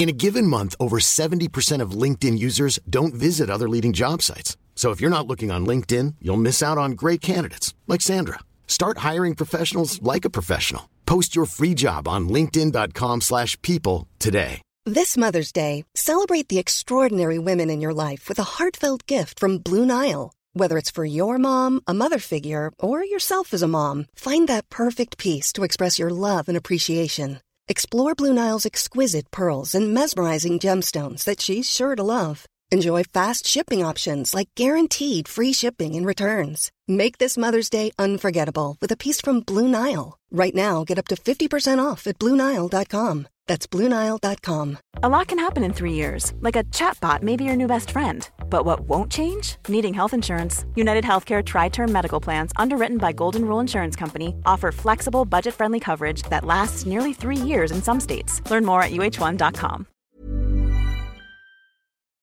[0.00, 4.56] In a given month, over 70% of LinkedIn users don't visit other leading job sites.
[4.74, 8.38] So if you're not looking on LinkedIn, you'll miss out on great candidates like Sandra.
[8.66, 10.88] Start hiring professionals like a professional.
[11.04, 14.62] Post your free job on linkedin.com/people today.
[14.86, 19.58] This Mother's Day, celebrate the extraordinary women in your life with a heartfelt gift from
[19.58, 20.32] Blue Nile.
[20.54, 24.70] Whether it's for your mom, a mother figure, or yourself as a mom, find that
[24.70, 27.40] perfect piece to express your love and appreciation.
[27.70, 32.44] Explore Blue Nile's exquisite pearls and mesmerizing gemstones that she's sure to love.
[32.72, 36.72] Enjoy fast shipping options like guaranteed free shipping and returns.
[36.88, 40.18] Make this Mother's Day unforgettable with a piece from Blue Nile.
[40.32, 43.28] Right now, get up to 50% off at BlueNile.com.
[43.46, 44.78] That's BlueNile.com.
[45.04, 47.92] A lot can happen in three years, like a chatbot may be your new best
[47.92, 48.28] friend.
[48.50, 49.56] But what won't change?
[49.68, 50.66] Needing health insurance.
[50.74, 55.54] United Healthcare Tri Term Medical Plans, underwritten by Golden Rule Insurance Company, offer flexible, budget
[55.54, 58.42] friendly coverage that lasts nearly three years in some states.
[58.50, 59.86] Learn more at uh1.com.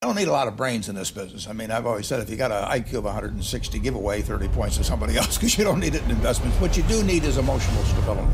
[0.03, 1.47] I don't need a lot of brains in this business.
[1.47, 4.47] I mean, I've always said if you got an IQ of 160, give away 30
[4.49, 6.55] points to somebody else because you don't need it in investments.
[6.61, 8.27] What you do need is emotional stability.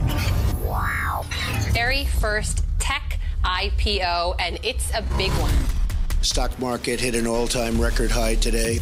[0.65, 1.23] Wow.
[1.71, 5.82] Very first tech IPO, and it's a big one.
[6.23, 8.79] Stock market hit an all-time record high today.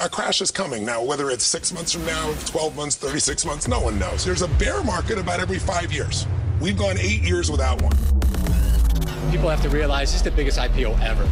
[0.00, 0.84] A crash is coming.
[0.86, 4.24] Now, whether it's six months from now, 12 months, 36 months, no one knows.
[4.24, 6.26] There's a bear market about every five years.
[6.60, 7.96] We've gone eight years without one.
[9.32, 11.28] People have to realize this is the biggest IPO ever.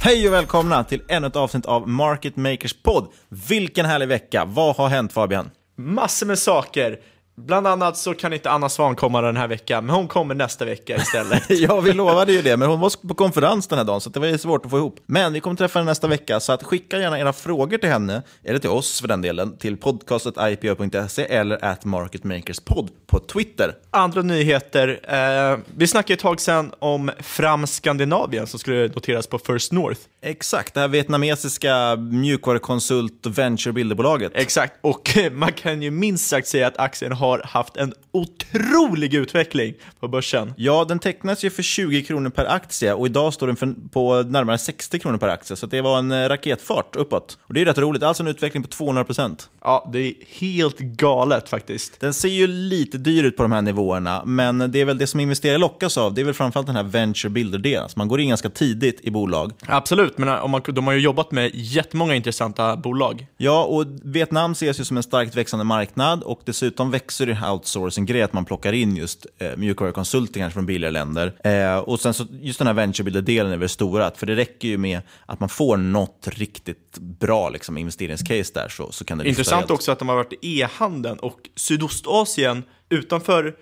[0.00, 3.08] Hej och välkomna till ännu ett avsnitt av Market Makers podd.
[3.28, 4.44] Vilken härlig vecka!
[4.44, 5.50] Vad har hänt Fabian?
[5.76, 6.98] Massor med saker.
[7.46, 10.64] Bland annat så kan inte Anna Svan komma den här veckan, men hon kommer nästa
[10.64, 11.42] vecka istället.
[11.48, 14.20] ja, vi lovade ju det, men hon var på konferens den här dagen, så det
[14.20, 15.00] var ju svårt att få ihop.
[15.06, 18.22] Men vi kommer träffa henne nästa vecka, så att skicka gärna era frågor till henne,
[18.44, 23.74] eller till oss för den delen, till podcastet.ipo.se eller at marketmakerspod på Twitter.
[23.90, 25.00] Andra nyheter.
[25.02, 30.00] Eh, vi snackade ett tag sedan om Fram Skandinavien som skulle noteras på First North.
[30.22, 34.32] Exakt, det här vietnamesiska mjukvarukonsult venture-bilderbolaget.
[34.34, 39.74] Exakt, och man kan ju minst sagt säga att aktien har haft en otrolig utveckling
[40.00, 40.54] på börsen.
[40.56, 44.22] Ja, den tecknas ju för 20 kronor per aktie och idag står den för, på
[44.22, 47.38] närmare 60 kronor per aktie, så det var en eh, raketfart uppåt.
[47.42, 49.50] Och det är rätt roligt, alltså en utveckling på 200 procent.
[49.62, 52.00] Ja, det är helt galet faktiskt.
[52.00, 55.06] Den ser ju lite dyr ut på de här nivåerna, men det är väl det
[55.06, 57.88] som investerare lockas av, det är väl framförallt den här venture builder-delen.
[57.96, 59.52] Man går in ganska tidigt i bolag.
[59.66, 63.26] Absolut, men om man, de har ju jobbat med jättemånga intressanta bolag.
[63.36, 68.22] Ja, och Vietnam ses ju som en starkt växande marknad och dessutom växer det outsourcing-grej
[68.22, 71.34] att man plockar in just eh, mjukvarukonsulter från billigare länder.
[71.44, 74.78] Eh, och sen så just den här venture-builder-delen är väl stora, för det räcker ju
[74.78, 79.60] med att man får något riktigt bra liksom, investeringscase där så, så kan det Intressant
[79.60, 79.70] helt.
[79.70, 83.54] också att de har varit e-handeln och Sydostasien utanför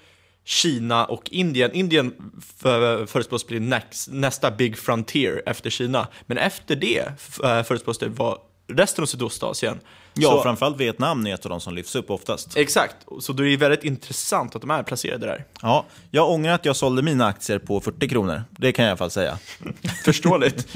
[0.44, 1.72] Kina och Indien.
[1.72, 2.14] Indien
[2.56, 6.08] för, förutspås bli näst, nästa big frontier efter Kina.
[6.26, 6.98] Men efter det
[7.44, 8.38] eh, förutspås det vara
[8.68, 9.78] resten av Sydostasien.
[10.18, 12.56] Ja, Så- framförallt Vietnam är ett av de som lyfts upp oftast.
[12.56, 15.44] Exakt, så det är väldigt intressant att de är placerade där.
[15.62, 18.42] Ja, jag ångrar att jag sålde mina aktier på 40 kronor.
[18.50, 19.38] Det kan jag i alla fall säga.
[20.04, 20.68] Förståeligt.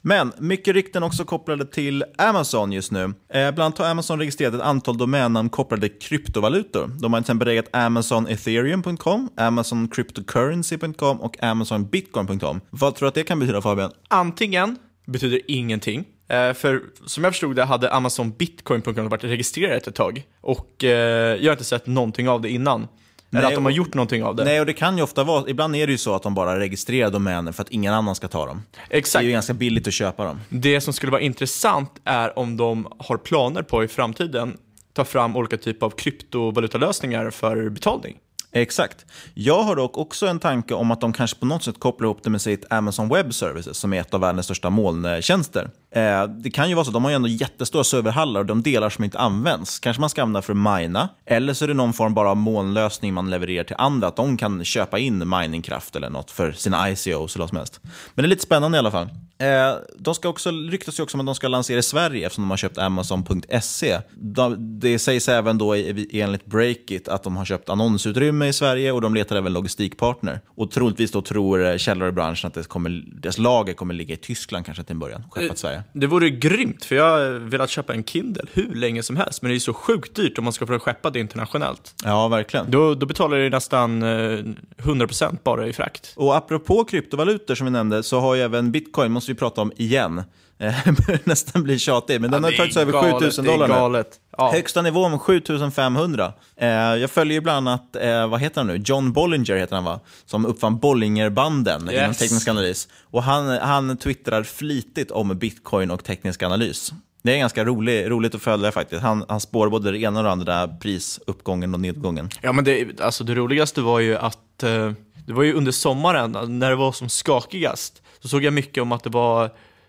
[0.00, 3.02] Men mycket rykten också kopplade till Amazon just nu.
[3.04, 6.90] Eh, bland annat har Amazon registrerat ett antal domännamn kopplade till kryptovalutor.
[7.00, 12.60] De har till exempel reggat amazonethereum.com, amazoncryptocurrency.com och amazonbitcoin.com.
[12.70, 13.90] Vad tror du att det kan betyda Fabian?
[14.08, 20.22] Antingen betyder ingenting, för som jag förstod det hade Amazon Bitcoin.com varit registrerat ett tag
[20.40, 20.90] och eh,
[21.36, 22.88] jag har inte sett någonting av det innan.
[23.30, 24.44] Eller Nej, att de har gjort någonting av det.
[24.44, 26.58] Nej, och det kan ju ofta vara, ibland är det ju så att de bara
[26.58, 28.62] registrerar domäner för att ingen annan ska ta dem.
[28.90, 29.20] Exakt.
[29.20, 30.40] Det är ju ganska billigt att köpa dem.
[30.48, 34.56] Det som skulle vara intressant är om de har planer på i framtiden
[34.92, 38.16] ta fram olika typer av kryptovalutalösningar för betalning.
[38.52, 39.06] Exakt.
[39.34, 42.22] Jag har dock också en tanke om att de kanske på något sätt kopplar ihop
[42.22, 45.70] det med sitt Amazon Web Services som är ett av världens största molntjänster.
[45.94, 48.62] Eh, det kan ju vara så, att de har ju ändå jättestora serverhallar och de
[48.62, 49.78] delar som inte används.
[49.78, 52.36] Kanske man ska använda för att mina, eller så är det någon form bara av
[52.36, 56.90] molnlösning man levererar till andra, att de kan köpa in miningkraft eller något för sina
[56.90, 57.80] ICOs eller vad som helst.
[58.14, 59.08] Men det är lite spännande i alla fall.
[59.38, 62.44] Eh, de ska också, ryktas ju också om att de ska lansera i Sverige eftersom
[62.44, 63.98] de har köpt Amazon.se.
[64.14, 65.74] De, det sägs även då
[66.10, 70.40] enligt Breakit att de har köpt annonsutrymme i Sverige och de letar även logistikpartner.
[70.46, 74.14] Och troligtvis då tror eh, källor i branschen att det kommer, deras lager kommer ligga
[74.14, 75.82] i Tyskland kanske till en början, skeppat till Sverige.
[75.92, 79.50] Det vore grymt, för jag har velat köpa en Kindle hur länge som helst, men
[79.50, 81.94] det är så sjukt dyrt om man ska få skeppa det internationellt.
[82.04, 82.70] Ja, verkligen.
[82.70, 84.38] Då, då betalar du nästan eh,
[84.76, 86.12] 100% bara i frakt.
[86.16, 89.72] Och apropå kryptovalutor som vi nämnde så har ju även bitcoin, måste vi prata om
[89.76, 90.22] igen.
[90.60, 93.50] Eh, börjar nästan bli tjatig, men den har det är tagits över galet, 7000 det
[93.50, 94.20] är dollar galet.
[94.38, 94.50] Ja.
[94.52, 96.32] Högsta nivån 7500.
[96.56, 98.82] Eh, jag följer ju bland annat, eh, vad heter han nu?
[98.84, 100.00] John Bollinger heter han va?
[100.26, 102.18] Som uppfann Bollingerbanden inom Yes.
[102.18, 102.88] teknisk analys.
[103.02, 106.92] Och han, han twittrar flitigt om bitcoin och teknisk analys.
[107.22, 109.02] Det är ganska rolig, roligt att följa faktiskt.
[109.02, 112.30] Han, han spår både det ena och det andra, prisuppgången och nedgången.
[112.40, 114.92] Ja, men det, alltså det roligaste var ju att eh,
[115.26, 118.02] det var ju under sommaren när det var som skakigast.
[118.20, 119.42] Så såg jag mycket om att det var,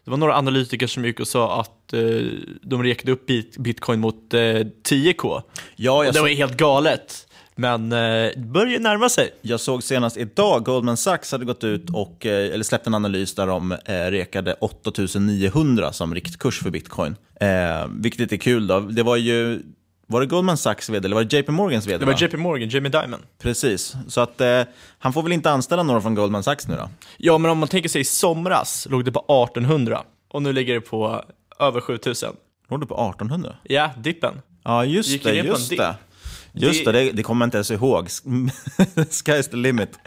[0.05, 1.99] det var några analytiker som gick och sa att eh,
[2.61, 5.41] de räknade upp bit, bitcoin mot eh, 10k.
[5.75, 7.25] Ja, det så- var helt galet.
[7.55, 9.29] Men eh, börjar närma sig.
[9.41, 13.35] Jag såg senast idag, Goldman Sachs hade gått ut och eh, eller släppt en analys
[13.35, 17.15] där de eh, rekade 8900 som riktkurs för bitcoin.
[17.41, 18.79] Eh, vilket är kul då.
[18.79, 19.61] Det var ju,
[20.11, 21.97] var det Goldman Sachs vd eller var det JP Morgans vd?
[21.97, 22.19] Det var va?
[22.21, 23.19] JP Morgan, Jamie Dimon.
[23.41, 24.61] Precis, så att eh,
[24.99, 26.89] han får väl inte anställa några från Goldman Sachs nu då?
[27.17, 30.73] Ja, men om man tänker sig i somras låg det på 1800 och nu ligger
[30.73, 31.23] det på
[31.59, 32.33] över 7000.
[32.69, 33.55] Låg det på 1800?
[33.63, 34.41] Ja, dippen.
[34.63, 35.95] Ja, just Gick det, just det.
[36.53, 38.05] Just det, Det- det, kommer jag inte ens ihåg.
[38.07, 39.99] Sky's the limit.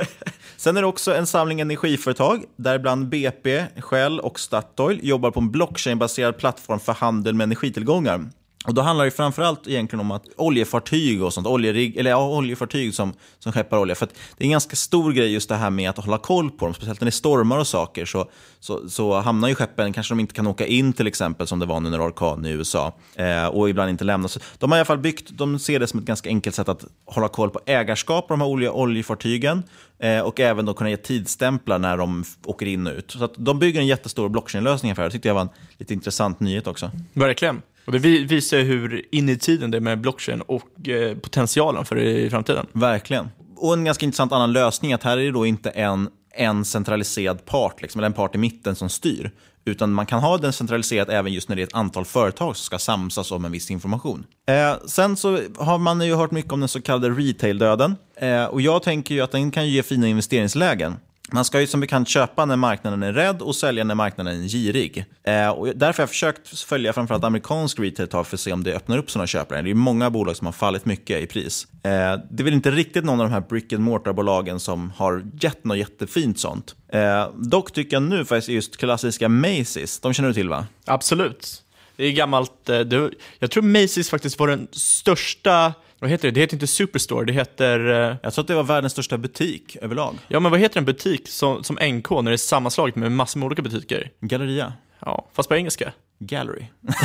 [0.56, 5.50] Sen är det också en samling energiföretag, däribland BP, Shell och Statoil jobbar på en
[5.50, 8.30] blockchainbaserad plattform för handel med energitillgångar.
[8.66, 12.94] Och då handlar det framförallt egentligen om att oljefartyg och sånt, oljerig, eller ja, oljefartyg
[12.94, 13.94] som, som skeppar olja.
[13.94, 16.50] För att det är en ganska stor grej just det här med att hålla koll
[16.50, 18.04] på dem, speciellt när det är stormar och saker.
[18.04, 18.30] Så,
[18.60, 21.66] så, så hamnar ju skeppen, kanske de inte kan åka in till exempel, som det
[21.66, 22.94] var nu när orkan i USA.
[23.14, 24.38] Eh, och ibland inte lämnas.
[24.58, 26.84] De har i alla fall byggt, de ser det som ett ganska enkelt sätt att
[27.04, 29.62] hålla koll på ägarskap på de här olje, oljefartygen.
[29.98, 33.10] Eh, och även då kunna ge tidsstämplar när de åker in och ut.
[33.10, 35.08] Så att de bygger en jättestor blockchain-lösning för det.
[35.08, 35.48] Det tyckte jag var en
[35.78, 36.90] lite intressant nyhet också.
[37.12, 37.62] Verkligen.
[37.84, 41.96] Och det visar hur in i tiden det är med blockchain och eh, potentialen för
[41.96, 42.66] det i framtiden.
[42.72, 43.28] Verkligen.
[43.56, 47.44] Och en ganska intressant annan lösning, att här är det då inte en, en centraliserad
[47.44, 49.30] part, liksom, eller en part i mitten som styr.
[49.64, 52.64] Utan man kan ha den centraliserat även just när det är ett antal företag som
[52.64, 54.26] ska samsas om en viss information.
[54.48, 57.96] Eh, sen så har man ju hört mycket om den så kallade retail-döden.
[58.16, 60.96] Eh, och jag tänker ju att den kan ge fina investeringslägen.
[61.32, 64.48] Man ska ju som bekant köpa när marknaden är rädd och sälja när marknaden är
[64.48, 65.04] girig.
[65.24, 68.52] Eh, och därför har jag försökt följa framförallt amerikansk retail ett tag för att se
[68.52, 69.62] om det öppnar upp sådana köpare.
[69.62, 71.66] Det är många bolag som har fallit mycket i pris.
[71.72, 71.90] Eh,
[72.30, 75.64] det är väl inte riktigt någon av de här brick and mortar-bolagen som har gett
[75.64, 76.74] något jättefint sånt.
[76.92, 80.66] Eh, dock tycker jag nu faktiskt just klassiska Macy's, de känner du till va?
[80.86, 81.62] Absolut.
[81.96, 82.68] Det är gammalt.
[82.68, 86.34] eh, Det, jag tror Macy's faktiskt var den största, vad heter det?
[86.34, 88.08] Det heter inte Superstore, det heter...
[88.10, 90.14] eh, Jag tror att det var världens största butik överlag.
[90.28, 93.38] Ja, men vad heter en butik som, som NK när det är sammanslaget med massor
[93.40, 94.10] med olika butiker?
[94.20, 94.72] Galleria.
[95.00, 95.92] Ja, fast på engelska.
[96.18, 96.64] Gallery.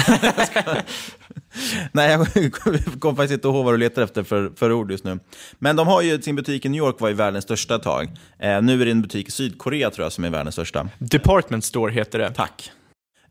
[1.92, 2.33] Nej, jag
[3.00, 5.19] kommer faktiskt inte ihåg vad du letar efter för, för ord just nu.
[5.59, 8.07] Men de har ju sin butik i New York var ju världens största ett tag.
[8.39, 10.89] Eh, nu är det en butik i Sydkorea tror jag som är världens största.
[10.97, 12.31] Department Store heter det.
[12.33, 12.71] Tack.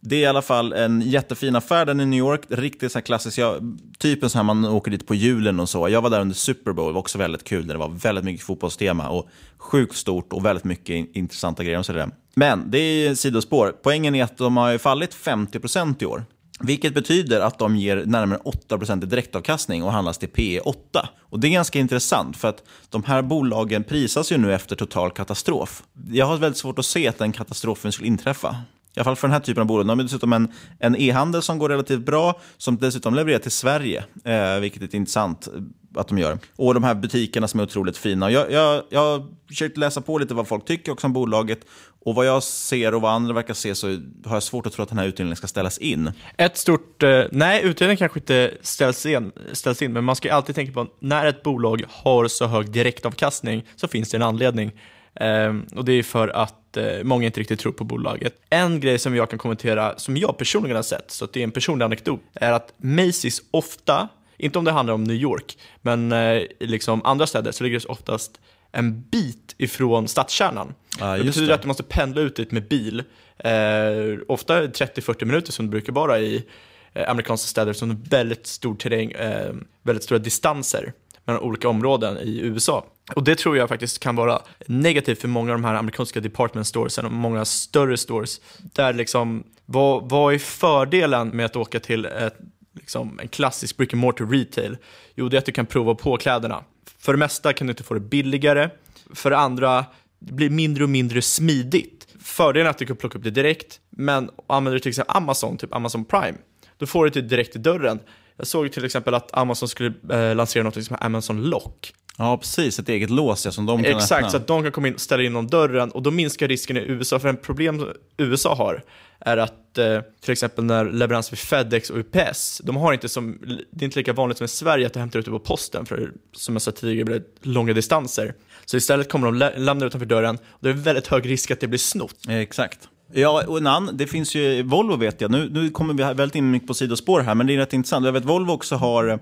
[0.07, 2.41] Det är i alla fall en jättefin affär, den i New York.
[2.49, 3.59] Riktigt så här klassisk, ja,
[3.99, 5.89] typen så här man åker dit på julen och så.
[5.89, 7.67] Jag var där under Super Bowl, det var också väldigt kul.
[7.67, 9.29] Där det var väldigt mycket fotbollstema och
[9.59, 11.79] sjukt stort och väldigt mycket intressanta grejer.
[11.79, 12.11] Och så där.
[12.35, 13.75] Men det är sidospår.
[13.83, 16.25] Poängen är att de har ju fallit 50% i år.
[16.61, 18.39] Vilket betyder att de ger närmare
[18.69, 21.09] 8% i direktavkastning och handlas till P 8.
[21.21, 25.11] Och Det är ganska intressant för att de här bolagen prisas ju nu efter total
[25.11, 25.83] katastrof.
[26.11, 28.57] Jag har väldigt svårt att se att den katastrofen skulle inträffa.
[28.97, 29.87] I alla fall för den här typen av bolag.
[29.87, 34.05] De har dessutom en, en e-handel som går relativt bra, som dessutom levererar till Sverige,
[34.25, 35.53] eh, vilket är intressant eh,
[36.01, 36.39] att de gör.
[36.57, 38.31] Och de här butikerna som är otroligt fina.
[38.31, 41.61] Jag, jag, jag har försökt läsa på lite vad folk tycker också om bolaget.
[42.07, 43.87] Och vad jag ser och vad andra verkar se så
[44.25, 46.13] har jag svårt att tro att den här utdelningen ska ställas in.
[46.37, 50.55] Ett stort, eh, nej utdelningen kanske inte ställs in, ställs in, men man ska alltid
[50.55, 54.73] tänka på att när ett bolag har så hög direktavkastning så finns det en anledning.
[55.15, 58.35] Eh, och det är för att eh, många inte riktigt tror på bolaget.
[58.51, 61.45] En grej som jag kan kommentera, som jag personligen har sett, så att det är
[61.45, 66.13] en personlig anekdot, är att Macy's ofta, inte om det handlar om New York, men
[66.13, 68.41] eh, i liksom andra städer så ligger det oftast
[68.73, 70.75] en bit ifrån stadskärnan.
[71.01, 71.55] Ja, det betyder det.
[71.55, 73.03] att du måste pendla ut dit med bil.
[73.39, 76.45] Eh, ofta 30-40 minuter som det brukar vara i
[76.93, 80.93] eh, amerikanska städer som har väldigt stor terräng, eh, väldigt stora distanser
[81.25, 82.85] mellan olika områden i USA.
[83.13, 86.67] Och det tror jag faktiskt kan vara negativt för många av de här amerikanska department
[86.67, 88.41] storesen och många större stores.
[88.63, 92.37] Där liksom, vad, vad är fördelen med att åka till ett,
[92.73, 94.77] liksom, en klassisk brick and mortar retail?
[95.15, 96.65] Jo, det är att du kan prova på kläderna.
[96.99, 98.71] För det mesta kan du inte få det billigare.
[99.15, 99.85] För det andra,
[100.19, 102.07] det blir mindre och mindre smidigt.
[102.21, 105.57] Fördelen är att du kan plocka upp det direkt, men använder du till exempel Amazon,
[105.57, 106.35] typ Amazon Prime,
[106.79, 108.01] då får du det direkt i dörren.
[108.37, 111.93] Jag såg till exempel att Amazon skulle eh, lansera något som heter Amazon Lock.
[112.19, 112.79] Ja, precis.
[112.79, 114.31] Ett eget lås ja, som de kan Exakt, öppna.
[114.31, 116.77] så att de kan komma in och ställa in om dörren och då minskar risken
[116.77, 117.19] i USA.
[117.19, 118.83] För en problem USA har
[119.21, 123.39] är att eh, till exempel när leverans vid Fedex och UPS, de har inte som,
[123.71, 125.87] det är inte lika vanligt som i Sverige att du hämtar ut det på posten
[125.87, 128.35] för som jag sa tidigare blir det långa distanser.
[128.65, 131.61] Så istället kommer de lä- lämna utanför dörren och det är väldigt hög risk att
[131.61, 132.17] det blir snott.
[132.29, 132.89] Exakt.
[133.13, 136.35] Ja, och en annan, det finns ju Volvo vet jag, nu, nu kommer vi väldigt
[136.35, 138.07] in mycket på sidospår här, men det är rätt intressant.
[138.07, 139.19] Jag vet Volvo också har,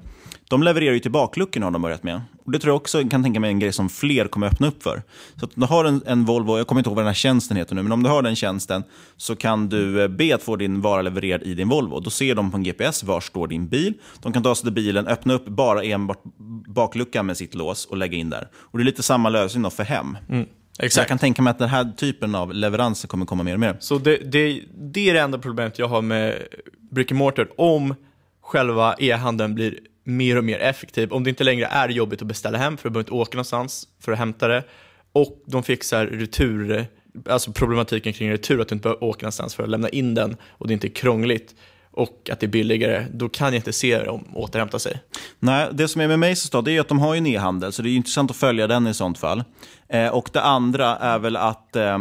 [0.48, 2.20] de levererar ju till bakluckorna har de börjat med.
[2.44, 4.82] Och det tror jag också kan tänka mig en grej som fler kommer öppna upp
[4.82, 5.02] för.
[5.36, 7.14] Så att om du har en, en Volvo, jag kommer inte ihåg vad den här
[7.14, 8.84] tjänsten heter nu, men om du har den tjänsten
[9.16, 12.00] så kan du eh, be att få din vara levererad i din Volvo.
[12.00, 13.94] Då ser de på en GPS var står din bil.
[14.22, 16.22] De kan ta sig till bilen, öppna upp bara enbart
[16.66, 18.48] bakluckan med sitt lås och lägga in där.
[18.54, 20.18] Och det är lite samma lösning då för hem.
[20.28, 20.46] Mm.
[20.90, 23.60] Så jag kan tänka mig att den här typen av leveranser kommer komma mer och
[23.60, 23.76] mer.
[23.80, 26.42] Så det, det, det är det enda problemet jag har med
[26.90, 27.48] brick and mortar.
[27.60, 27.94] Om
[28.40, 32.58] själva e-handeln blir mer och mer effektiv, om det inte längre är jobbigt att beställa
[32.58, 34.64] hem för att behöver inte åka någonstans för att hämta det
[35.12, 36.86] och de fixar retur,
[37.28, 40.36] alltså problematiken kring retur, att du inte behöver åka någonstans för att lämna in den
[40.50, 41.54] och det inte är krångligt
[41.90, 45.00] och att det är billigare, då kan jag inte se dem återhämta sig.
[45.38, 47.72] Nej, det som är med Macy's då, det är att de har ju en e-handel,
[47.72, 49.44] så det är intressant att följa den i sånt fall.
[49.92, 51.98] Eh, och det andra är väl att, eh,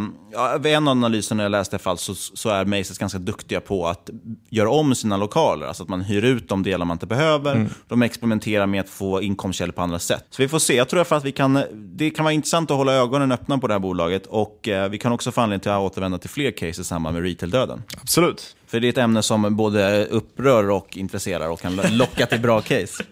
[0.60, 3.88] vid en av analyserna jag läste i fall, så, så är Macy's ganska duktiga på
[3.88, 4.10] att
[4.50, 5.67] göra om sina lokaler.
[5.67, 7.55] Alltså att man hyr ut de delar man inte behöver.
[7.55, 7.69] Mm.
[7.88, 10.25] De experimenterar med att få inkomstkällor på andra sätt.
[10.29, 10.75] Så vi får se.
[10.75, 13.67] Jag tror för att vi kan, det kan vara intressant att hålla ögonen öppna på
[13.67, 14.25] det här bolaget.
[14.25, 17.13] Och eh, vi kan också få anledning till att återvända till fler case i samband
[17.13, 17.83] med retail-döden.
[18.01, 18.55] Absolut.
[18.67, 22.62] För det är ett ämne som både upprör och intresserar och kan locka till bra
[22.62, 23.03] case.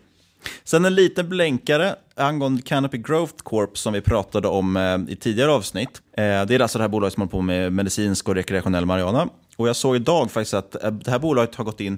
[0.64, 5.52] Sen en liten blänkare angående Canopy Growth Corp som vi pratade om eh, i tidigare
[5.52, 6.02] avsnitt.
[6.18, 9.30] Eh, det är alltså det här bolaget som håller på med medicinsk och rekreationell marijuana.
[9.60, 11.98] Och jag såg idag faktiskt att eh, det här bolaget har gått in,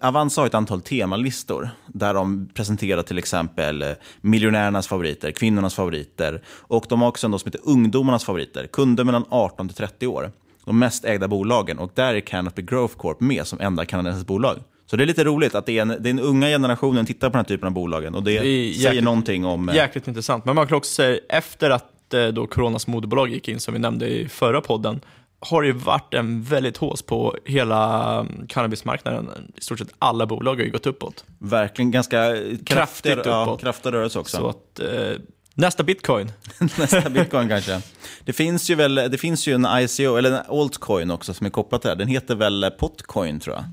[0.00, 3.88] Avanza har ett antal temalistor där de presenterar till exempel eh,
[4.20, 9.24] miljonärernas favoriter, kvinnornas favoriter och de har också en som heter ungdomarnas favoriter, kunder mellan
[9.28, 10.32] 18 till 30 år.
[10.64, 14.58] De mest ägda bolagen och där är Canopy Growth Corp med som enda kanadensiskt bolag.
[14.90, 17.38] Så det är lite roligt att det är en, den unga generationen tittar på den
[17.38, 18.42] här typen av bolagen och det, Det är
[18.72, 19.68] säger jäkligt- någonting om...
[19.68, 20.44] eh, Jäkligt intressant.
[20.44, 23.80] Men man kan också säga, efter att eh, då Coronas moderbolag gick in, som vi
[23.80, 25.00] nämnde i förra podden,
[25.40, 29.28] har det varit en väldigt hås på hela mm, cannabismarknaden.
[29.56, 31.24] I stort sett alla bolag har ju gått uppåt.
[31.38, 33.60] Verkligen ganska Kraftigt kraftig, ja, uppåt.
[33.60, 34.36] kraftig rörelse också.
[34.36, 35.16] Så att, eh,
[35.58, 36.32] nästa bitcoin.
[36.78, 37.80] Nästa bitcoin kanske.
[38.24, 41.50] Det finns ju väl, det finns ju en ICO, eller en altcoin också som är
[41.50, 41.98] kopplad till det här.
[41.98, 43.64] Den heter väl Potcoin tror jag.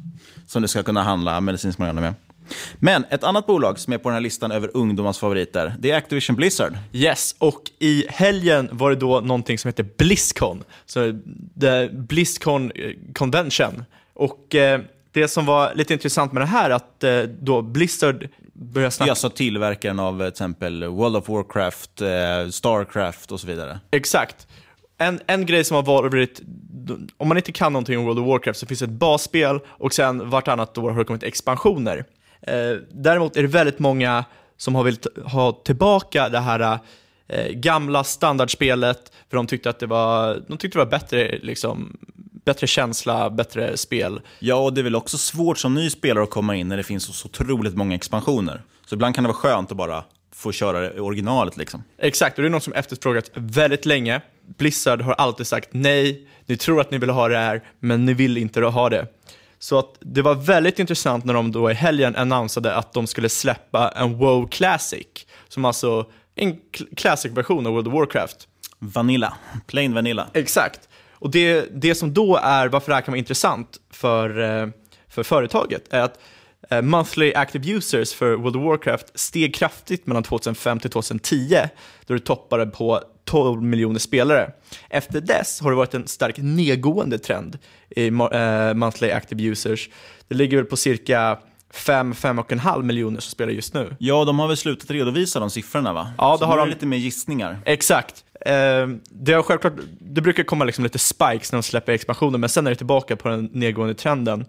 [0.47, 2.13] Som du ska kunna handla medicinsk marijuana med.
[2.75, 5.97] Men ett annat bolag som är på den här listan över ungdomars favoriter, det är
[5.97, 6.77] Activision Blizzard.
[6.93, 10.63] Yes, och i helgen var det då någonting som heter Blizzcon.
[10.85, 11.19] Så
[11.61, 13.85] the Blizzcon eh, Convention.
[14.13, 18.27] Och eh, det som var lite intressant med det här att eh, då Blizzard
[18.75, 19.11] är snacka...
[19.11, 23.79] alltså tillverkaren av till exempel World of Warcraft, eh, Starcraft och så vidare.
[23.91, 24.47] Exakt.
[24.97, 26.41] En, en grej som har varit,
[27.17, 29.93] om man inte kan någonting om World of Warcraft så finns det ett basspel och
[29.93, 32.05] sen vartannat år har det kommit expansioner.
[32.41, 34.25] Eh, däremot är det väldigt många
[34.57, 36.79] som har velat ha tillbaka det här
[37.27, 41.97] eh, gamla standardspelet för de tyckte att det var, de tyckte det var bättre, liksom,
[42.45, 44.21] bättre känsla, bättre spel.
[44.39, 46.83] Ja, och det är väl också svårt som ny spelare att komma in när det
[46.83, 48.61] finns så, otroligt många expansioner.
[48.85, 50.03] Så ibland kan det vara skönt att bara
[50.35, 51.83] få köra i originalet liksom.
[51.97, 54.21] Exakt, och det är något som efterfrågats väldigt länge.
[54.57, 58.13] Blizzard har alltid sagt nej, ni tror att ni vill ha det här, men ni
[58.13, 59.07] vill inte ha det.
[59.59, 63.29] Så att det var väldigt intressant när de då i helgen annonsade att de skulle
[63.29, 65.07] släppa en WoW Classic,
[65.47, 68.47] som alltså en cl- classic-version av World of Warcraft.
[68.79, 69.33] Vanilla,
[69.67, 70.27] plain vanilla.
[70.33, 70.89] Exakt.
[71.15, 74.67] Och det, det som då är, varför det här kan vara intressant för, eh,
[75.09, 76.19] för företaget, är att
[76.69, 81.57] eh, monthly active users för World of Warcraft steg kraftigt mellan 2005 till 2010,
[82.05, 84.51] då det toppade på 12 miljoner spelare.
[84.89, 87.57] Efter dess har det varit en starkt nedgående trend
[87.89, 89.89] i eh, monthly active users.
[90.27, 91.37] Det ligger väl på cirka
[91.73, 93.95] 5-5,5 miljoner som spelar just nu.
[93.99, 96.13] Ja, de har väl slutat redovisa de siffrorna va?
[96.17, 96.69] Ja, det Så har nu är de.
[96.73, 97.59] lite mer gissningar.
[97.65, 98.24] Exakt.
[98.45, 102.49] Eh, det, har självklart, det brukar komma liksom lite spikes när de släpper expansioner, men
[102.49, 104.45] sen är det tillbaka på den nedgående trenden.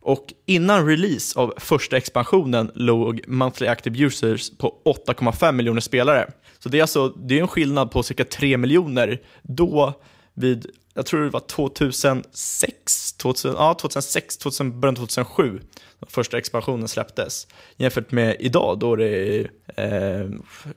[0.00, 4.74] Och innan release av första expansionen låg monthly active users på
[5.06, 6.30] 8,5 miljoner spelare.
[6.58, 9.94] Så det är alltså det är en skillnad på cirka 3 miljoner då
[10.38, 15.60] vid, jag tror det var 2006, 2000, ja, 2006, 2000, början 2007
[16.06, 17.46] första expansionen släpptes.
[17.76, 20.30] Jämfört med idag då det är, eh,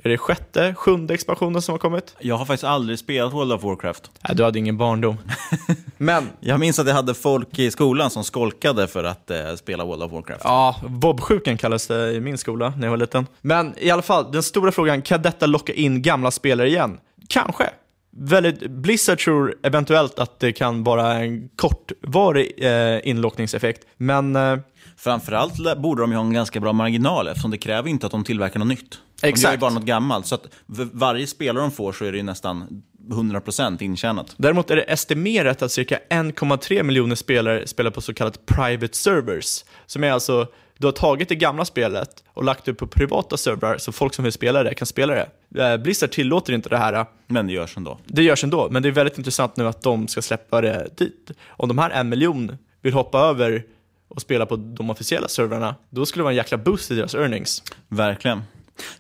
[0.03, 2.15] är det sjätte, sjunde expansionen som har kommit.
[2.20, 4.12] Jag har faktiskt aldrig spelat World of Warcraft.
[4.27, 5.18] Nej, du hade ingen barndom.
[5.98, 9.86] Men jag minns att jag hade folk i skolan som skolkade för att eh, spela
[9.86, 10.41] World of Warcraft.
[10.44, 13.27] Ja, Vobsjukan kallades det i min skola när jag var liten.
[13.41, 17.00] Men i alla fall, den stora frågan, kan detta locka in gamla spelare igen?
[17.27, 17.70] Kanske
[18.12, 24.58] väldigt, Blizzard tror eventuellt att det kan vara en kortvarig eh, inlockningseffekt, men eh,
[25.03, 28.24] Framförallt borde de ju ha en ganska bra marginal eftersom det kräver inte att de
[28.24, 29.00] tillverkar något nytt.
[29.22, 29.44] De Exakt.
[29.44, 30.25] gör ju bara något gammalt.
[30.25, 30.48] Så att
[30.94, 34.34] varje spelare de får så är det ju nästan 100% intjänat.
[34.38, 39.63] Däremot är det estimerat att cirka 1,3 miljoner spelare spelar på så kallat private servers.
[39.86, 40.48] Som är alltså,
[40.81, 44.23] du har tagit det gamla spelet och lagt det på privata servrar så folk som
[44.23, 45.61] vill spela det kan spela det.
[45.63, 47.05] Eh, Blizzard tillåter inte det här.
[47.27, 47.97] Men det görs ändå.
[48.05, 51.31] Det görs ändå, men det är väldigt intressant nu att de ska släppa det dit.
[51.47, 53.63] Om de här en miljon vill hoppa över
[54.07, 57.15] och spela på de officiella servrarna, då skulle det vara en jäkla boost i deras
[57.15, 57.63] earnings.
[57.88, 58.41] Verkligen.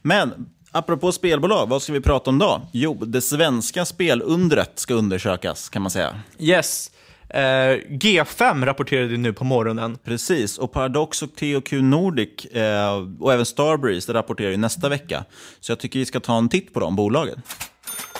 [0.01, 2.61] Men apropå spelbolag, vad ska vi prata om då?
[2.71, 6.19] Jo, det svenska spelundret ska undersökas kan man säga.
[6.39, 6.91] Yes.
[7.33, 9.97] Uh, G5 rapporterade nu på morgonen.
[10.03, 15.25] Precis, och Paradox och THQ Nordic uh, och även Starbreeze rapporterar ju nästa vecka.
[15.59, 17.41] Så jag tycker vi ska ta en titt på de bolagen.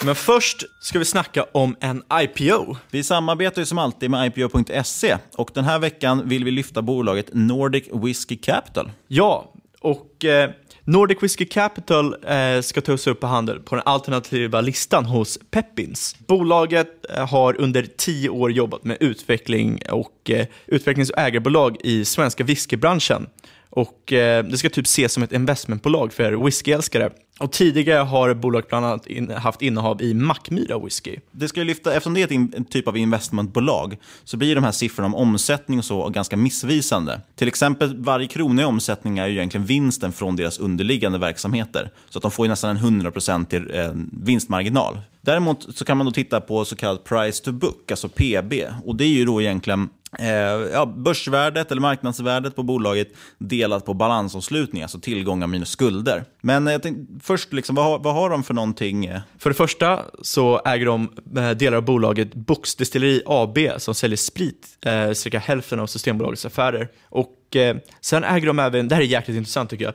[0.03, 2.75] Men först ska vi snacka om en IPO.
[2.91, 7.30] Vi samarbetar ju som alltid med IPO.se och den här veckan vill vi lyfta bolaget
[7.34, 8.91] Nordic Whiskey Capital.
[9.08, 10.50] Ja, och eh,
[10.86, 16.16] Nordic Whiskey Capital eh, ska tas upp på handel på den alternativa listan hos Peppins.
[16.28, 22.06] Bolaget eh, har under tio år jobbat med utveckling och eh, utvecklings och ägarbolag i
[22.06, 23.28] svenska whiskybranschen.
[23.74, 27.10] Och eh, det ska typ ses som ett investmentbolag för whiskyälskare.
[27.40, 31.16] Och tidigare har bolaget bland annat in, haft innehav i Mackmyra whisky.
[31.32, 35.08] Det ska lyfta, eftersom det är en typ av investmentbolag så blir de här siffrorna
[35.08, 37.22] om omsättning och så ganska missvisande.
[37.36, 41.92] Till exempel varje krona i omsättning är ju egentligen vinsten från deras underliggande verksamheter.
[42.10, 43.92] Så att de får ju nästan en 100% eh,
[44.25, 45.00] vinstmarginal.
[45.22, 48.53] Däremot så kan man då titta på så kallad price to book, alltså PB.
[48.86, 50.28] Och det är ju då egentligen eh,
[50.74, 56.24] ja, börsvärdet eller marknadsvärdet på bolaget delat på balansomslutning, alltså tillgångar minus skulder.
[56.42, 59.06] Men jag tänkte, först, liksom, vad, har, vad har de för någonting?
[59.06, 59.22] Eh?
[59.38, 64.68] För det första så äger de eh, delar av bolaget Boxdestilleri AB som säljer sprit,
[64.86, 66.88] eh, cirka hälften av Systembolagets affärer.
[67.10, 69.94] Och eh, sen äger de även, det här är jäkligt intressant tycker jag,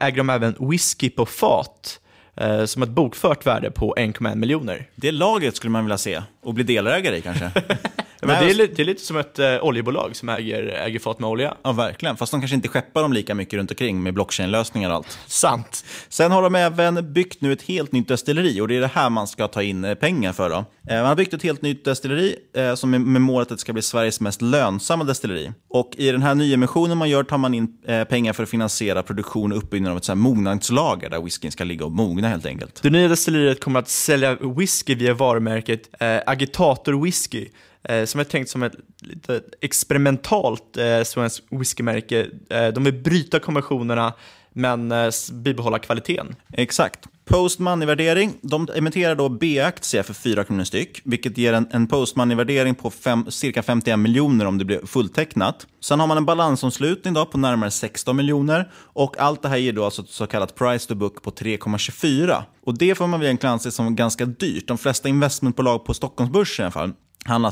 [0.00, 2.00] äger de även whisky på fat
[2.36, 4.88] eh, som ett bokfört värde på 1,1 miljoner.
[4.96, 7.50] Det lagret skulle man vilja se och bli delägare i kanske.
[8.26, 11.30] Men det, är, det är lite som ett eh, oljebolag som äger, äger fat med
[11.30, 11.54] olja.
[11.62, 12.16] Ja, verkligen.
[12.16, 15.18] Fast de kanske inte skeppar dem lika mycket runt omkring med blockchain-lösningar och allt.
[15.26, 15.84] Sant.
[16.08, 19.10] Sen har de även byggt nu ett helt nytt destilleri och det är det här
[19.10, 20.50] man ska ta in eh, pengar för.
[20.50, 20.64] Då.
[20.88, 23.72] Eh, man har byggt ett helt nytt destilleri eh, som med målet att det ska
[23.72, 25.52] bli Sveriges mest lönsamma destilleri.
[25.68, 27.68] Och i den här nyemissionen man gör tar man in
[28.08, 31.64] pengar för att finansiera produktion och uppbyggnad av ett så här mognadslager där whiskyn ska
[31.64, 32.82] ligga och mogna helt enkelt.
[32.82, 37.48] Det nya destilleriet kommer att sälja whisky via varumärket eh, Agitator Whisky
[37.88, 42.26] eh, som är tänkt som ett lite experimentalt eh, svenskt whiskymärke.
[42.50, 44.12] Eh, de vill bryta konventionerna
[44.54, 46.36] men eh, bibehålla kvaliteten.
[46.52, 47.08] Exakt.
[47.24, 48.32] Post money-värdering.
[48.40, 52.90] De emitterar då B-aktier för 4 kronor styck, vilket ger en, en post money-värdering på
[52.90, 55.66] fem, cirka 51 miljoner om det blir fulltecknat.
[55.80, 59.72] Sen har man en balansomslutning då på närmare 16 miljoner och allt det här ger
[59.72, 62.42] då alltså ett så kallat price to book på 3,24.
[62.66, 64.68] Och det får man väl egentligen anse som ganska dyrt.
[64.68, 66.92] De flesta investmentbolag på Stockholmsbörsen i alla fall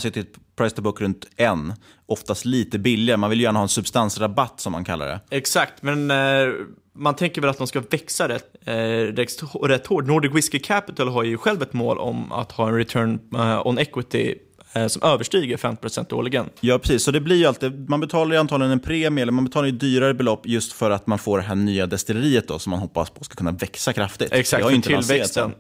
[0.05, 1.75] ju till ett price to book runt en.
[2.07, 3.17] Oftast lite billigare.
[3.17, 5.21] Man vill gärna ha en substansrabatt som man kallar det.
[5.31, 6.55] Exakt, men eh,
[6.95, 10.07] man tänker väl att de ska växa rätt, eh, rätt, rätt hårt.
[10.07, 13.79] Nordic Whiskey Capital har ju själv ett mål om att ha en return eh, on
[13.79, 14.35] equity
[14.73, 16.51] eh, som överstiger 50% årligen.
[16.61, 17.03] Ja, precis.
[17.03, 19.73] Så det blir ju alltid, man betalar ju antagligen en premie, eller man betalar ju
[19.73, 23.11] dyrare belopp just för att man får det här nya destilleriet då, som man hoppas
[23.11, 24.33] på ska kunna växa kraftigt.
[24.33, 25.55] Exakt, för tillväxten.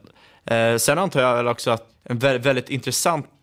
[0.44, 3.41] Eh, sen antar jag också att en väldigt intressant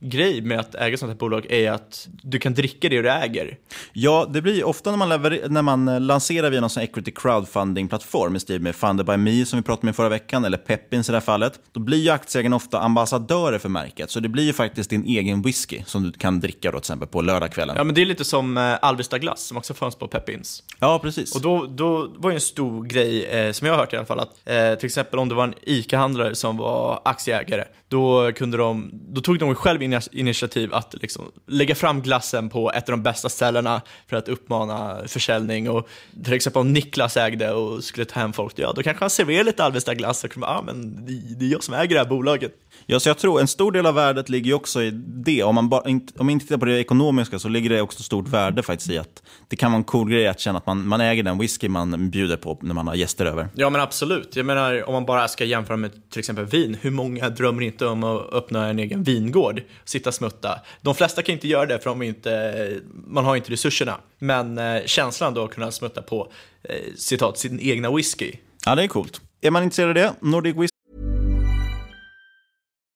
[0.00, 3.58] grej med att äga sånt här bolag är att du kan dricka det du äger.
[3.92, 5.08] Ja, det blir ofta när man,
[5.48, 9.46] när man eh, lanserar via någon sån equity crowdfunding-plattform i stil med Funded by Me
[9.46, 11.60] som vi pratade med förra veckan, eller Peppins i det här fallet.
[11.72, 15.42] Då blir ju aktieägarna ofta ambassadörer för märket, så det blir ju faktiskt din egen
[15.42, 17.76] whisky som du kan dricka då, till exempel på lördagskvällen.
[17.76, 20.62] Ja, men det är lite som eh, Alvesta glass som också fanns på Peppins.
[20.78, 21.34] Ja, precis.
[21.34, 24.06] Och då, då var det en stor grej, eh, som jag har hört i alla
[24.06, 28.56] fall, att eh, till exempel om det var en ICA-handlare som var aktieägare, då kunde
[28.56, 32.92] de, då tog tog de själv initiativ att liksom lägga fram glassen på ett av
[32.92, 35.70] de bästa ställena för att uppmana försäljning.
[35.70, 35.88] Och
[36.24, 39.44] till exempel om Niklas ägde och skulle ta hem folk, ja då kanske han serverar
[39.44, 41.06] lite Alvesta-glass och ah, men
[41.38, 42.52] det är jag som äger det här bolaget.
[42.86, 45.42] Ja, så jag tror en stor del av värdet ligger också i det.
[45.42, 48.28] Om man, bara, om man inte tittar på det ekonomiska så ligger det också stort
[48.28, 51.00] värde faktiskt i att det kan vara en cool grej att känna att man, man
[51.00, 53.48] äger den whisky man bjuder på när man har gäster över.
[53.54, 54.36] Ja, men absolut.
[54.36, 57.86] Jag menar, om man bara ska jämföra med till exempel vin, hur många drömmer inte
[57.86, 60.60] om att öppna en egen vingård, sitta och smutta?
[60.80, 63.96] De flesta kan inte göra det för de inte, man har inte resurserna.
[64.18, 68.32] Men eh, känslan då att kunna smutta på, eh, citat, sin egna whisky.
[68.66, 69.20] Ja, det är coolt.
[69.40, 70.79] Är man intresserad av det, Nordic Whisky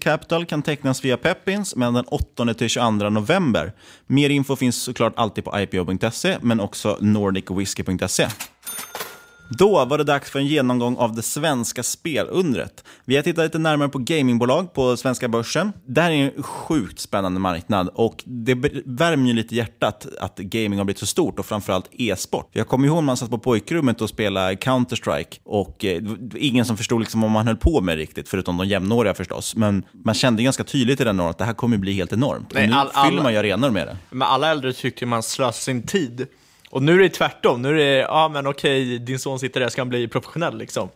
[0.00, 3.72] Capital kan tecknas via Peppins mellan den 8 till 22 november.
[4.06, 8.28] Mer info finns såklart alltid på ipo.se, men också nordicwhisky.se.
[9.48, 12.84] Då var det dags för en genomgång av det svenska spelundret.
[13.04, 15.72] Vi har tittat lite närmare på gamingbolag på svenska börsen.
[15.86, 18.54] Det här är en sjukt spännande marknad och det
[18.84, 22.50] värmer ju lite hjärtat att gaming har blivit så stort och framförallt e-sport.
[22.52, 26.02] Jag kommer ihåg när man satt på pojkrummet och spelade Counter-Strike och eh,
[26.36, 29.56] ingen som förstod liksom vad man höll på med riktigt, förutom de jämnåriga förstås.
[29.56, 32.54] Men man kände ganska tydligt i den åren att det här kommer bli helt enormt.
[32.54, 33.96] Nej, nu all, fyller man ju arenor med det.
[34.10, 36.26] Men alla äldre tyckte man slösade sin tid
[36.74, 39.68] och nu är det tvärtom, nu är det, ja men okej, din son sitter där,
[39.68, 40.88] ska han bli professionell liksom.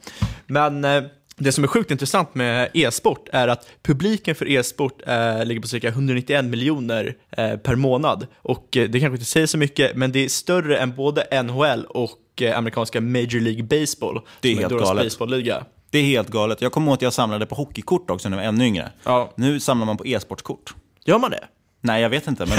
[0.47, 1.03] Men eh,
[1.37, 5.69] det som är sjukt intressant med e-sport är att publiken för e-sport eh, ligger på
[5.69, 8.27] cirka 191 miljoner eh, per månad.
[8.43, 11.85] Och eh, det kanske inte säger så mycket, men det är större än både NHL
[11.85, 14.21] och eh, amerikanska Major League Baseball.
[14.41, 15.21] Det är helt är galet.
[15.21, 15.65] Liga.
[15.91, 16.63] Det är helt galet.
[16.63, 18.93] Jag kommer ihåg att jag samlade på hockeykort också när jag var ännu yngre.
[19.05, 19.33] Ja.
[19.37, 20.75] Nu samlar man på e-sportkort.
[21.05, 21.45] Gör man det?
[21.81, 22.59] Nej, jag vet inte, men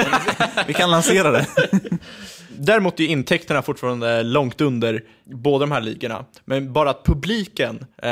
[0.67, 1.47] vi kan lansera det.
[2.61, 6.25] Däremot är intäkterna fortfarande långt under båda de här ligorna.
[6.45, 8.09] Men bara att publiken eh,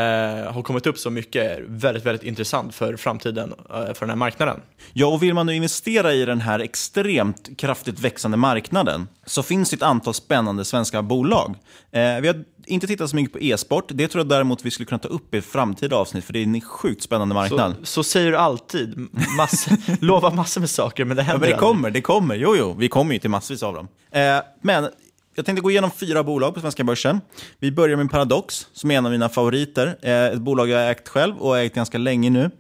[0.54, 4.16] har kommit upp så mycket är väldigt, väldigt intressant för framtiden eh, för den här
[4.16, 4.60] marknaden.
[4.94, 9.70] Ja, och vill man nu investera i den här extremt kraftigt växande marknaden så finns
[9.70, 11.56] det ett antal spännande svenska bolag.
[11.92, 13.86] Eh, vi har inte tittat så mycket på e-sport.
[13.90, 16.44] Det tror jag däremot vi skulle kunna ta upp i framtida avsnitt, för det är
[16.44, 17.76] en sjukt spännande marknad.
[17.80, 19.08] Så, så säger du alltid.
[19.38, 19.68] Mass,
[20.02, 21.70] lovar massor med saker, men det händer Ja, men det aldrig.
[21.70, 22.36] kommer, det kommer.
[22.36, 23.88] Jo, jo, vi kommer ju till massvis av dem.
[24.12, 24.22] Eh,
[24.62, 24.88] men
[25.36, 27.22] jag tänkte gå igenom fyra bolag på svenska börsen.
[27.60, 29.98] Vi börjar med Paradox, som är en av mina favoriter.
[30.02, 32.52] Eh, ett bolag jag har ägt själv och har ägt ganska länge nu.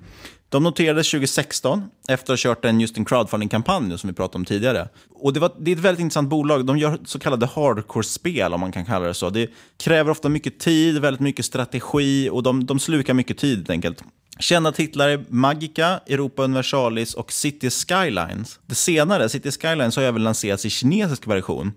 [0.49, 4.45] De noterades 2016 efter att ha kört en, just en crowdfunding-kampanj som vi pratade om
[4.45, 4.89] tidigare.
[5.19, 6.65] Och det, var, det är ett väldigt intressant bolag.
[6.65, 9.29] De gör så kallade hardcore-spel, om man kan kalla det så.
[9.29, 13.69] Det kräver ofta mycket tid, väldigt mycket strategi och de, de slukar mycket tid helt
[13.69, 14.03] enkelt.
[14.39, 18.59] Kända titlar är Magica, Europa Universalis och City Skylines.
[18.65, 21.73] Det senare, City Skylines, har även lanserats i kinesisk version.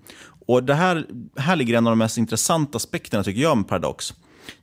[0.46, 1.06] Och det här,
[1.36, 4.14] här ligger en av de mest intressanta aspekterna tycker jag med Paradox.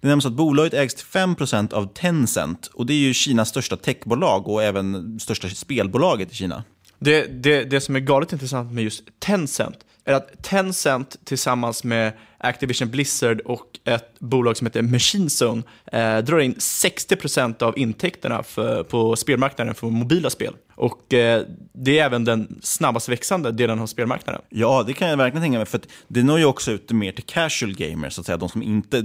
[0.02, 3.78] Det nämns att bolaget ägs till 5% av Tencent och det är ju Kinas största
[3.78, 6.63] techbolag och även största spelbolaget i Kina.
[7.00, 12.13] Det, det, det som är galet intressant med just Tencent är att Tencent tillsammans med
[12.38, 18.43] Activision Blizzard och ett bolag som heter Machine Zone eh, drar in 60% av intäkterna
[18.43, 20.54] för, på spelmarknaden för mobila spel.
[20.76, 21.43] Och eh,
[21.74, 24.41] det är även den snabbast växande delen av spelmarknaden.
[24.50, 25.65] Ja, det kan jag verkligen tänka mig.
[25.65, 28.38] För att det når ju också ut mer till casual gamers, så att säga.
[28.38, 29.04] De som inte...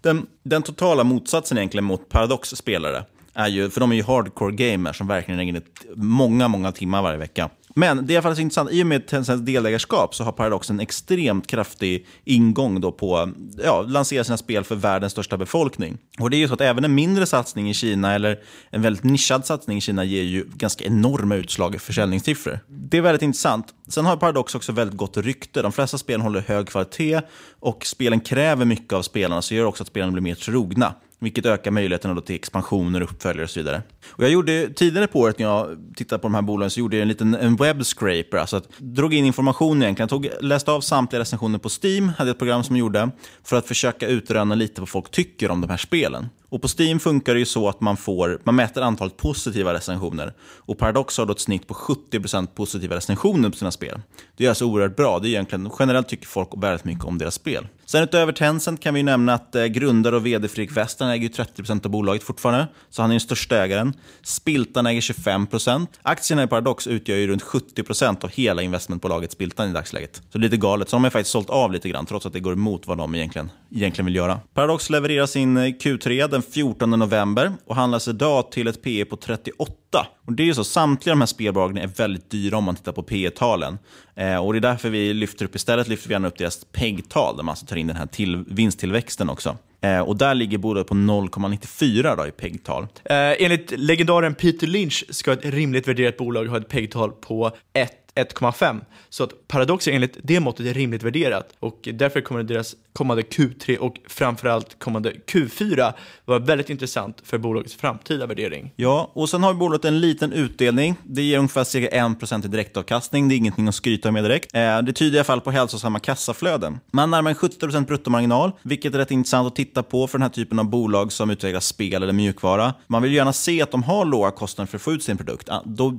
[0.00, 4.98] Den, den totala motsatsen egentligen mot Paradox-spelare är ju, för de är ju hardcore gamers
[4.98, 5.62] som verkligen lägger ner
[5.94, 7.50] många, många timmar varje vecka.
[7.78, 10.32] Men det är i alla fall så intressant, i och med Tencents delägarskap så har
[10.32, 13.32] Paradox en extremt kraftig ingång då på
[13.64, 15.98] ja, lansera sina spel för världens största befolkning.
[16.18, 18.38] Och det är ju så att även en mindre satsning i Kina eller
[18.70, 22.60] en väldigt nischad satsning i Kina ger ju ganska enorma utslag i försäljningssiffror.
[22.68, 23.66] Det är väldigt intressant.
[23.88, 25.62] Sen har Paradox också väldigt gott rykte.
[25.62, 27.20] De flesta spelen håller hög kvalitet
[27.60, 31.46] och spelen kräver mycket av spelarna så gör också att spelarna blir mer trogna vilket
[31.46, 33.82] ökar möjligheterna då till expansioner, uppföljare och så vidare.
[34.10, 36.96] Och jag gjorde, tidigare på året när jag tittade på de här bolagen så gjorde
[36.96, 40.08] jag en liten en web scraper, alltså att drog in information egentligen.
[40.10, 43.10] Jag tog, läste av samtliga recensioner på Steam, hade ett program som jag gjorde,
[43.44, 46.28] för att försöka utröna lite vad folk tycker om de här spelen.
[46.50, 50.32] Och på Steam funkar det ju så att man, får, man mäter antalet positiva recensioner.
[50.40, 54.00] Och Paradox har då ett snitt på 70% positiva recensioner på sina spel.
[54.36, 55.18] Det är alltså oerhört bra.
[55.18, 57.66] Det är egentligen, generellt tycker folk väldigt mycket om deras spel.
[57.86, 61.28] Sen utöver Tencent kan vi nämna att eh, grundare och vd Fredrik Western äger ju
[61.28, 62.68] 30% av bolaget fortfarande.
[62.90, 63.94] Så han är den största ägaren.
[64.22, 65.86] Spiltan äger 25%.
[66.02, 70.22] Aktierna i Paradox utgör ju runt 70% av hela investmentbolaget Spiltan i dagsläget.
[70.32, 70.88] Så det är lite galet.
[70.88, 73.14] Så de har faktiskt sålt av lite grann, trots att det går emot vad de
[73.14, 74.40] egentligen, egentligen vill göra.
[74.54, 79.16] Paradox levererar sin eh, Q3 den 14 november och handlas idag till ett PE på
[79.16, 80.06] 38.
[80.26, 82.92] Och det är ju så, samtliga de här spelbolagen är väldigt dyra om man tittar
[82.92, 83.78] på PE-talen
[84.14, 87.36] eh, och det är därför vi lyfter upp, istället lyfter vi gärna upp deras PEG-tal,
[87.36, 89.56] där man alltså tar in den här till, vinsttillväxten också.
[89.80, 92.82] Eh, och där ligger bolaget på 0,94 då i PEG-tal.
[92.82, 97.92] Eh, enligt legendaren Peter Lynch ska ett rimligt värderat bolag ha ett PEG-tal på 1
[98.18, 98.80] 1,5.
[99.08, 103.22] Så att Paradox är enligt det måttet är rimligt värderat och därför kommer deras kommande
[103.22, 105.92] Q3 och framförallt kommande Q4
[106.24, 108.72] var väldigt intressant för bolagets framtida värdering.
[108.76, 110.94] Ja, och sen har bolaget en liten utdelning.
[111.04, 113.28] Det ger ungefär cirka 1% i direktavkastning.
[113.28, 114.54] Det är ingenting att skryta med direkt.
[114.54, 116.80] Eh, det tyder i alla fall på hälsosamma kassaflöden.
[116.92, 120.30] Man närmar en 70% bruttomarginal, vilket är rätt intressant att titta på för den här
[120.30, 122.74] typen av bolag som utvecklar spel eller mjukvara.
[122.86, 125.48] Man vill gärna se att de har låga kostnader för att få ut sin produkt.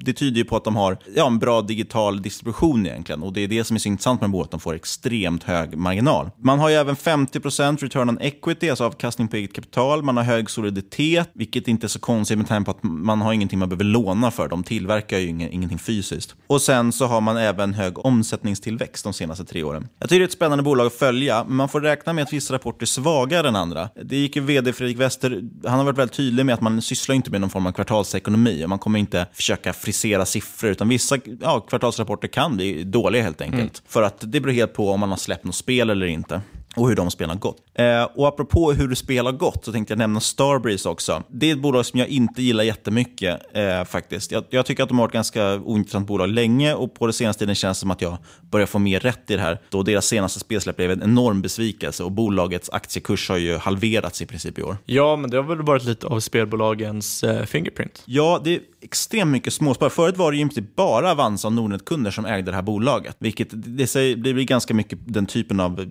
[0.01, 3.23] Det tyder ju på att de har ja, en bra digital distribution egentligen.
[3.23, 5.77] Och Det är det som är så intressant med bolaget, att de får extremt hög
[5.77, 6.29] marginal.
[6.37, 10.03] Man har ju även 50% return on equity, alltså avkastning på eget kapital.
[10.03, 13.33] Man har hög soliditet, vilket inte är så konstigt med tanke på att man har
[13.33, 14.47] ingenting man behöver låna för.
[14.47, 16.35] De tillverkar ju ing- ingenting fysiskt.
[16.47, 19.87] Och sen så har man även hög omsättningstillväxt de senaste tre åren.
[19.99, 22.33] Jag tycker det är ett spännande bolag att följa, men man får räkna med att
[22.33, 23.89] vissa rapporter är svagare än andra.
[24.03, 27.15] Det gick ju vd Fredrik Wester, han har varit väldigt tydlig med att man sysslar
[27.15, 28.63] inte med någon form av kvartalsekonomi.
[28.65, 33.41] och Man kommer inte försöka frisera siffror, utan vissa ja, kvartalsrapporter kan bli dåliga helt
[33.41, 33.61] enkelt.
[33.61, 33.87] Mm.
[33.87, 36.41] För att det beror helt på om man har släppt något spel eller inte
[36.79, 37.57] och hur de spelen har gått.
[37.73, 41.23] Eh, och apropå hur spel har gått så tänkte jag nämna Starbreeze också.
[41.27, 44.31] Det är ett bolag som jag inte gillar jättemycket eh, faktiskt.
[44.31, 47.13] Jag, jag tycker att de har varit ett ganska ointressant bolag länge och på den
[47.13, 49.61] senaste tiden känns det som att jag börjar få mer rätt i det här.
[49.69, 54.25] Då deras senaste spelsläpp blev en enorm besvikelse och bolagets aktiekurs har ju halverats i
[54.25, 54.77] princip i år.
[54.85, 58.03] Ja, men det har väl varit lite av spelbolagens eh, fingerprint.
[58.05, 59.93] Ja, det är extremt mycket småspelare.
[59.93, 63.15] Förut var det ju inte bara Avanza och Nordnet-kunder som ägde det här bolaget.
[63.19, 65.85] Vilket det, det blir ganska mycket den typen av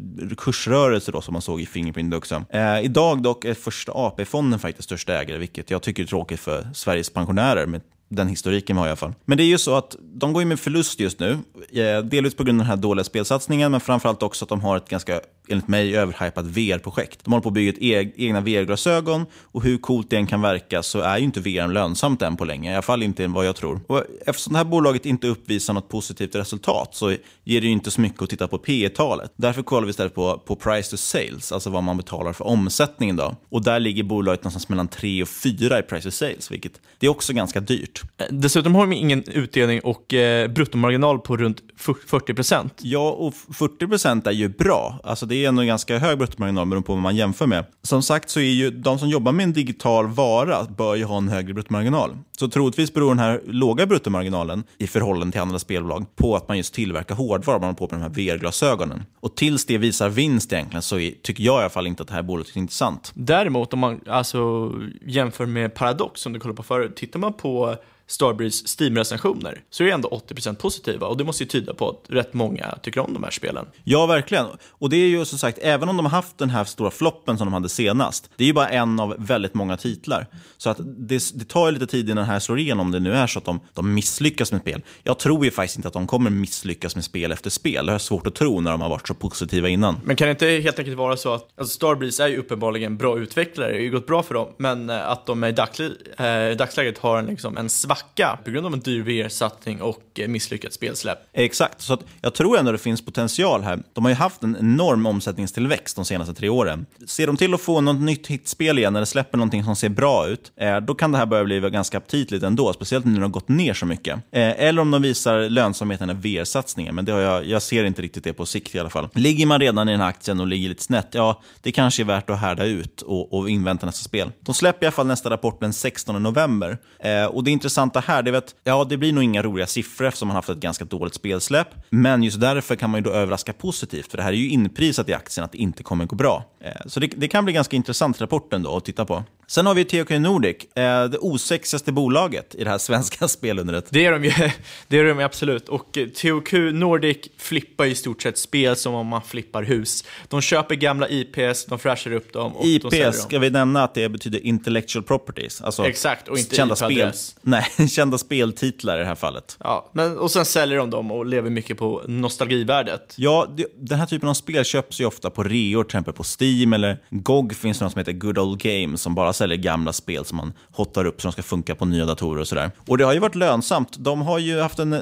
[0.78, 2.44] kursrörelse då som man såg i Fingerprint också.
[2.50, 6.68] Eh, idag dock är första AP-fonden faktiskt största ägare, vilket jag tycker är tråkigt för
[6.74, 9.14] Sveriges pensionärer med den historiken vi har i alla fall.
[9.24, 11.38] Men det är ju så att de går ju med förlust just nu.
[11.72, 14.76] Eh, delvis på grund av den här dåliga spelsatsningen, men framförallt också att de har
[14.76, 17.24] ett ganska enligt mig, överhypat VR-projekt.
[17.24, 20.40] De håller på att bygga ett e egna VR-glasögon och hur coolt det än kan
[20.40, 22.70] verka så är ju inte VR lönsamt än på länge.
[22.70, 23.80] I alla fall inte vad jag tror.
[23.86, 27.10] Och eftersom det här bolaget inte uppvisar något positivt resultat så
[27.44, 30.14] ger det ju inte så mycket att titta på P talet Därför kollar vi istället
[30.14, 33.16] på, på price to sales, alltså vad man betalar för omsättningen.
[33.16, 33.36] Då.
[33.48, 37.06] Och där ligger bolaget någonstans mellan 3 och 4 i price to sales, vilket det
[37.06, 37.97] är också ganska dyrt.
[38.30, 44.32] Dessutom har de ingen utdelning och eh, bruttomarginal på runt 40% Ja, och 40% är
[44.32, 45.00] ju bra.
[45.04, 47.64] Alltså det är ändå en ganska hög bruttomarginal beroende på vad man jämför med.
[47.82, 51.16] Som sagt så är ju de som jobbar med en digital vara bör ju ha
[51.16, 52.16] en högre bruttomarginal.
[52.38, 56.56] Så troligtvis beror den här låga bruttomarginalen i förhållande till andra spelbolag på att man
[56.56, 59.02] just tillverkar hårdvara, man har på med de här VR-glasögonen.
[59.20, 62.14] Och tills det visar vinst egentligen så tycker jag i alla fall inte att det
[62.14, 63.12] här bolaget är intressant.
[63.14, 64.72] Däremot om man alltså
[65.06, 67.76] jämför med Paradox som du kollade på förut, tittar man på
[68.08, 72.04] Starbreeze Steam-recensioner så är det ändå 80% positiva och det måste ju tyda på att
[72.08, 73.66] rätt många tycker om de här spelen.
[73.84, 74.46] Ja, verkligen.
[74.70, 77.38] Och det är ju som sagt, även om de har haft den här stora floppen
[77.38, 80.26] som de hade senast, det är ju bara en av väldigt många titlar.
[80.56, 83.12] Så att det, det tar lite tid innan den här slår igenom, om det nu
[83.12, 84.82] är så att de, de misslyckas med spel.
[85.02, 87.86] Jag tror ju faktiskt inte att de kommer misslyckas med spel efter spel.
[87.86, 90.00] Det har jag svårt att tro när de har varit så positiva innan.
[90.04, 93.18] Men kan det inte helt enkelt vara så att alltså Starbreeze är ju uppenbarligen bra
[93.18, 96.98] utvecklare, det har ju gått bra för dem, men eh, att de i eh, dagsläget
[96.98, 101.18] har en, liksom, en svacka svacka på grund av en dyr VR-satsning och misslyckat spelsläpp.
[101.32, 103.82] Exakt, så jag tror ändå det finns potential här.
[103.92, 106.86] De har ju haft en enorm omsättningstillväxt de senaste tre åren.
[107.06, 110.26] Ser de till att få något nytt hitspel igen eller släpper någonting som ser bra
[110.26, 113.28] ut, eh, då kan det här börja bli ganska aptitligt ändå, speciellt när de har
[113.28, 114.14] gått ner så mycket.
[114.14, 118.02] Eh, eller om de visar lönsamheten i VR-satsningen, men det har jag, jag ser inte
[118.02, 119.08] riktigt det på sikt i alla fall.
[119.14, 122.04] Ligger man redan i den här aktien och ligger lite snett, ja, det kanske är
[122.04, 124.32] värt att härda ut och, och invänta nästa spel.
[124.40, 126.78] De släpper i alla fall nästa rapport den 16 november.
[126.98, 129.66] Eh, och det intressanta intressanta här, det är att ja, det blir nog inga roliga
[129.66, 131.68] siffror eftersom man haft ett ganska dåligt spelsläpp.
[131.90, 135.08] Men just därför kan man ju då överraska positivt, för det här är ju inprisat
[135.08, 136.44] i aktien att det inte kommer gå bra.
[136.60, 139.24] Eh, så det, det kan bli ganska intressant rapporten då att titta på.
[139.50, 143.86] Sen har vi THQ Nordic, eh, det osexigaste bolaget i det här svenska spelundret.
[143.90, 144.30] Det är de ju,
[144.88, 145.68] det är de absolut.
[145.68, 150.04] Och eh, THQ Nordic flippar i stort sett spel som om man flippar hus.
[150.28, 153.94] De köper gamla IPs, de fräschar upp dem och IPs, de ska vi nämna att
[153.94, 155.60] det betyder intellectual properties.
[155.60, 159.56] Alltså Exakt, och inte kända spel, Nej, kända speltitlar i det här fallet.
[159.60, 163.14] Ja, men, och sen säljer de dem och lever mycket på nostalgivärdet.
[163.16, 166.24] Ja, det, den här typen av spel köps ju ofta på reor, till exempel på
[166.40, 169.92] Steam eller GOG finns det något som heter Good Old Games som bara säljer gamla
[169.92, 172.70] spel som man hottar upp så de ska funka på nya datorer och sådär.
[172.86, 173.96] Och det har ju varit lönsamt.
[173.98, 175.00] De har ju haft en eh,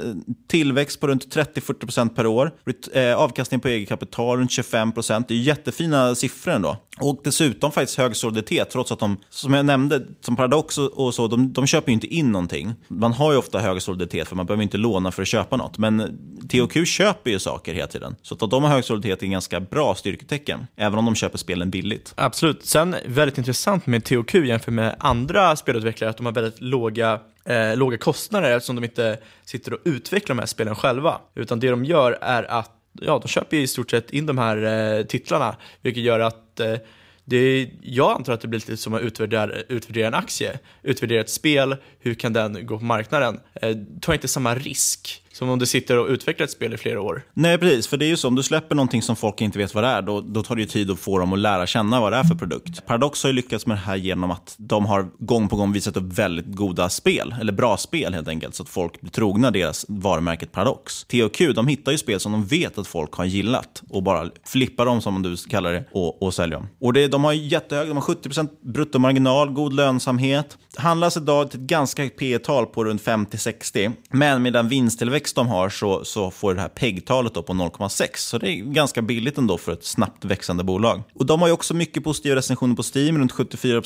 [0.49, 2.53] tillväxt på runt 30-40% per år.
[2.93, 5.25] Eh, avkastning på eget kapital runt 25%.
[5.29, 6.77] Det är jättefina siffror ändå.
[7.01, 11.29] Och dessutom faktiskt hög soliditet, trots att de, som jag nämnde, som Paradox och så,
[11.29, 12.75] de, de köper ju inte in någonting.
[12.89, 15.79] Man har ju ofta hög soliditet, för man behöver inte låna för att köpa något.
[15.79, 18.17] Men THQ köper ju saker hela tiden.
[18.23, 21.39] Så att de har hög soliditet är en ganska bra styrketecken, även om de köper
[21.39, 22.13] spelen billigt.
[22.17, 22.67] Absolut.
[22.67, 27.77] Sen väldigt intressant med THQ jämfört med andra spelutvecklare, att de har väldigt låga eh,
[27.77, 31.21] låga kostnader eftersom de inte sitter och utvecklar de här spelen själva.
[31.35, 34.63] Utan det de gör är att ja, de köper i stort sett in de här
[34.99, 36.77] eh, titlarna, vilket gör att eh,
[37.25, 41.31] det, jag antar att det blir lite som att utvärdera, utvärdera en aktie, utvärdera ett
[41.31, 43.41] spel, hur kan den gå på marknaden?
[43.55, 47.01] Eh, ta inte samma risk som om du sitter och utvecklar ett spel i flera
[47.01, 47.23] år.
[47.35, 47.87] Nej, precis.
[47.87, 49.89] För det är ju så, om du släpper någonting som folk inte vet vad det
[49.89, 52.17] är, då, då tar det ju tid att få dem att lära känna vad det
[52.17, 52.87] är för produkt.
[52.87, 55.97] Paradox har ju lyckats med det här genom att de har gång på gång visat
[55.97, 59.87] upp väldigt goda spel, eller bra spel helt enkelt, så att folk blir trogna deras
[59.89, 61.05] varumärket Paradox.
[61.05, 64.87] THQ, de hittar ju spel som de vet att folk har gillat och bara flippar
[64.87, 66.69] dem, som du kallar det, och, och säljer dem.
[66.81, 71.67] Och det, de har jättehög, de har 70% bruttomarginal, god lönsamhet, handlas idag till ett
[71.67, 76.31] ganska högt P tal på runt 50-60, men med den vinsttillväxt de har så, så
[76.31, 78.09] får det här PEG-talet på 0,6.
[78.17, 81.03] Så det är ganska billigt ändå för ett snabbt växande bolag.
[81.15, 83.83] Och de har ju också mycket positiva recensioner på Steam, runt 74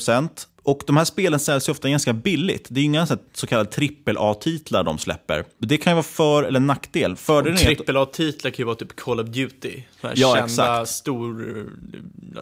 [0.63, 2.67] och de här spelen säljs ju ofta ganska billigt.
[2.69, 5.45] Det är inga så, kallade trippel-A-titlar de släpper.
[5.57, 7.15] Det kan ju vara för eller nackdel.
[7.15, 9.81] Trippel-A-titlar kan ju vara typ Call of Duty.
[10.01, 10.89] ja, kända, exakt.
[10.89, 11.65] stor...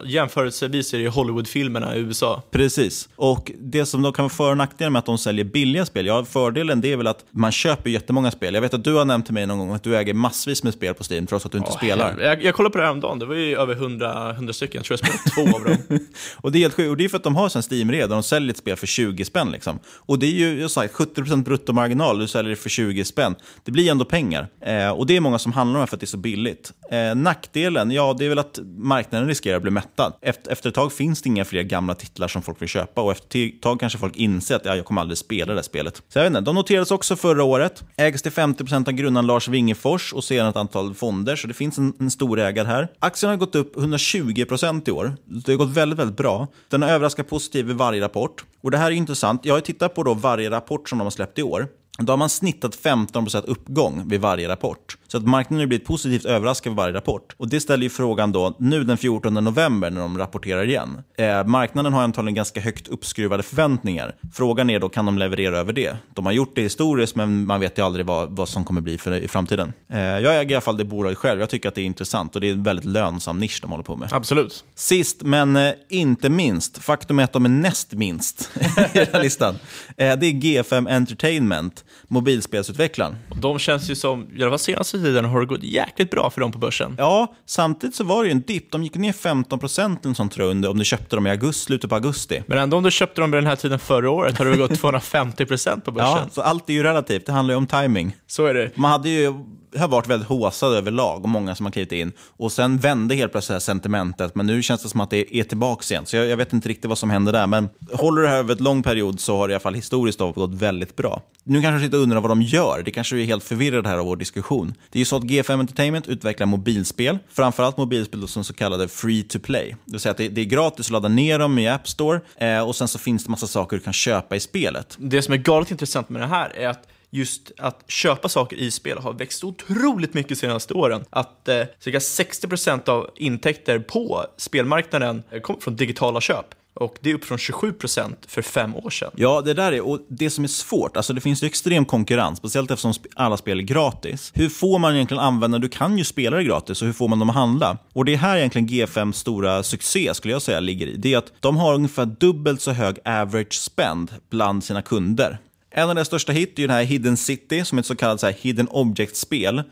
[0.04, 2.42] Jämförelsevis är det Hollywood-filmerna i USA.
[2.50, 3.08] Precis.
[3.16, 6.06] Och det som då kan vara för och nackdel med att de säljer billiga spel,
[6.06, 8.54] ja, fördelen det är väl att man köper jättemånga spel.
[8.54, 10.74] Jag vet att du har nämnt till mig någon gång att du äger massvis med
[10.74, 12.20] spel på Steam, trots att du inte oh, spelar.
[12.20, 13.18] Jag, jag kollade på det här om dagen.
[13.18, 14.78] det var ju över 100, 100 stycken.
[14.78, 15.98] Jag tror jag spelade två av dem.
[16.36, 18.16] och det är helt sjukt, och det är för att de har en Steam-red där
[18.16, 19.50] de säljer ett spel för 20 spänn.
[19.50, 19.78] Liksom.
[19.86, 23.34] Och det är ju jag sagt, 70% bruttomarginal, du säljer det för 20 spänn.
[23.64, 24.48] Det blir ändå pengar.
[24.60, 26.72] Eh, och det är många som handlar om det för att det är så billigt.
[26.90, 30.12] Eh, nackdelen, ja det är väl att marknaden riskerar att bli mättad.
[30.22, 33.12] Efter, efter ett tag finns det inga fler gamla titlar som folk vill köpa och
[33.12, 36.02] efter ett tag kanske folk inser att ja, jag kommer aldrig spela det här spelet.
[36.08, 37.84] Så jag vet inte, de noterades också förra året.
[37.96, 41.78] Ägs till 50% av grundaren Lars Wingefors och sedan ett antal fonder, så det finns
[41.78, 42.88] en, en stor ägare här.
[42.98, 45.16] Aktien har gått upp 120% i år.
[45.24, 46.48] Det har gått väldigt, väldigt bra.
[46.68, 48.44] Den har överraskat positivt i varje rapport.
[48.62, 49.44] Och det här är intressant.
[49.44, 51.68] Jag har tittat på då varje rapport som de har släppt i år.
[51.98, 54.96] Då har man snittat 15% uppgång vid varje rapport.
[55.10, 57.34] Så att marknaden har blivit positivt överraskad vid varje rapport.
[57.36, 61.02] Och det ställer ju frågan då, nu den 14 november när de rapporterar igen.
[61.18, 64.14] Eh, marknaden har antagligen ganska högt uppskruvade förväntningar.
[64.32, 65.96] Frågan är då, kan de leverera över det?
[66.14, 68.98] De har gjort det historiskt, men man vet ju aldrig vad, vad som kommer bli
[68.98, 69.72] för i framtiden.
[69.92, 71.40] Eh, jag äger i alla fall det bolaget själv.
[71.40, 73.84] Jag tycker att det är intressant och det är en väldigt lönsam nisch de håller
[73.84, 74.08] på med.
[74.12, 74.64] Absolut.
[74.74, 78.50] Sist, men eh, inte minst, faktum är att de är näst minst
[78.92, 79.54] i den här listan.
[79.96, 83.16] Eh, det är G5 Entertainment, mobilspelsutvecklaren.
[83.28, 86.30] Och de känns ju som, i alla fall senaste tiden har det gått jäkligt bra
[86.30, 86.94] för dem på börsen.
[86.98, 88.72] Ja, samtidigt så var det ju en dipp.
[88.72, 92.42] De gick ner 15 procent om du köpte dem i augusti, slutet på augusti.
[92.46, 94.78] Men ändå om du köpte dem vid den här tiden förra året har det gått
[94.78, 96.18] 250 procent på börsen.
[96.24, 97.26] Ja, så allt är ju relativt.
[97.26, 98.16] Det handlar ju om timing.
[98.26, 98.76] Så är det.
[98.76, 99.34] Man hade ju
[99.78, 102.12] har varit väldigt håsad överlag och många som har klivit in.
[102.36, 105.94] Och sen vände helt plötsligt sentimentet, men nu känns det som att det är tillbaka
[105.94, 106.06] igen.
[106.06, 108.54] Så jag, jag, vet inte riktigt vad som händer där, men håller det här över
[108.54, 111.22] ett lång period så har det i alla fall historiskt gått väldigt bra.
[111.44, 112.82] Nu kanske du undrar vad de gör.
[112.84, 114.74] Det kanske är helt förvirrade här av vår diskussion.
[114.90, 119.22] Det är ju så att G5 Entertainment utvecklar mobilspel, framförallt mobilspel som så kallade free
[119.22, 119.76] to play.
[119.84, 122.20] Det vill säga att det, det är gratis att ladda ner dem i App Store
[122.36, 124.96] eh, och sen så finns det massa saker du kan köpa i spelet.
[124.98, 128.70] Det som är galet intressant med det här är att just att köpa saker i
[128.70, 131.04] spel har växt otroligt mycket de senaste åren.
[131.10, 136.46] Att eh, cirka 60% av intäkter på spelmarknaden eh, kommer från digitala köp.
[136.74, 139.10] Och det är upp från 27% för fem år sedan.
[139.16, 142.38] Ja, det där är, och det som är svårt, alltså det finns ju extrem konkurrens,
[142.38, 144.32] speciellt eftersom alla spel är gratis.
[144.34, 147.18] Hur får man egentligen använda, du kan ju spela det gratis, och hur får man
[147.18, 147.78] dem att handla?
[147.92, 150.96] Och det är här egentligen G5 stora succé, skulle jag säga, ligger i.
[150.96, 155.38] Det är att de har ungefär dubbelt så hög average spend bland sina kunder.
[155.70, 158.20] En av deras största hit är den här Hidden City, som är ett så kallat
[158.20, 159.62] så här, hidden object-spel.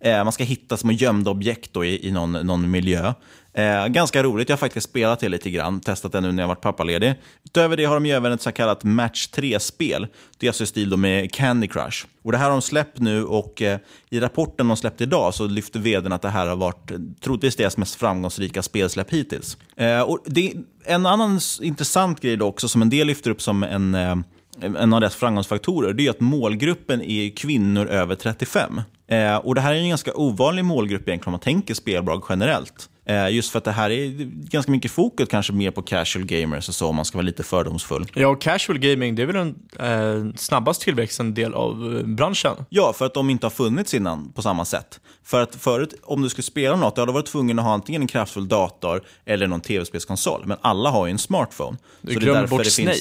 [0.00, 3.12] Eh, man ska hitta små gömda objekt då i, i någon, någon miljö.
[3.52, 6.48] Eh, ganska roligt, jag har faktiskt spelat det lite grann, testat det nu när jag
[6.48, 7.14] varit pappaledig.
[7.44, 10.06] Utöver det har de ju även ett så kallat Match 3-spel.
[10.38, 12.06] Det är alltså i stil med Candy Crush.
[12.22, 13.78] Och Det här har de släppt nu och eh,
[14.10, 17.56] i rapporten de släppte idag så lyfter vdn att det här har varit eh, troligtvis
[17.56, 19.56] deras mest framgångsrika spelsläpp hittills.
[19.76, 20.54] Eh, och det,
[20.84, 24.16] en annan intressant grej då också som en del lyfter upp som en eh,
[24.62, 28.80] en av deras framgångsfaktorer det är att målgruppen är kvinnor över 35.
[29.06, 32.88] Eh, och Det här är en ganska ovanlig målgrupp egentligen om man tänker spelbolag generellt.
[33.08, 34.08] Eh, just för att det här är
[34.50, 37.42] ganska mycket fokus kanske mer på casual gamers och så om man ska vara lite
[37.42, 38.06] fördomsfull.
[38.14, 42.56] Ja, casual gaming det är väl den eh, snabbast tillväxande del av eh, branschen?
[42.68, 45.00] Ja, för att de inte har funnits innan på samma sätt.
[45.24, 47.72] För att förut, om du skulle spela något, då hade du varit tvungen att ha
[47.72, 50.42] antingen en kraftfull dator eller någon tv-spelskonsol.
[50.46, 51.78] Men alla har ju en smartphone.
[52.00, 52.98] Du så glömmer bort Snake.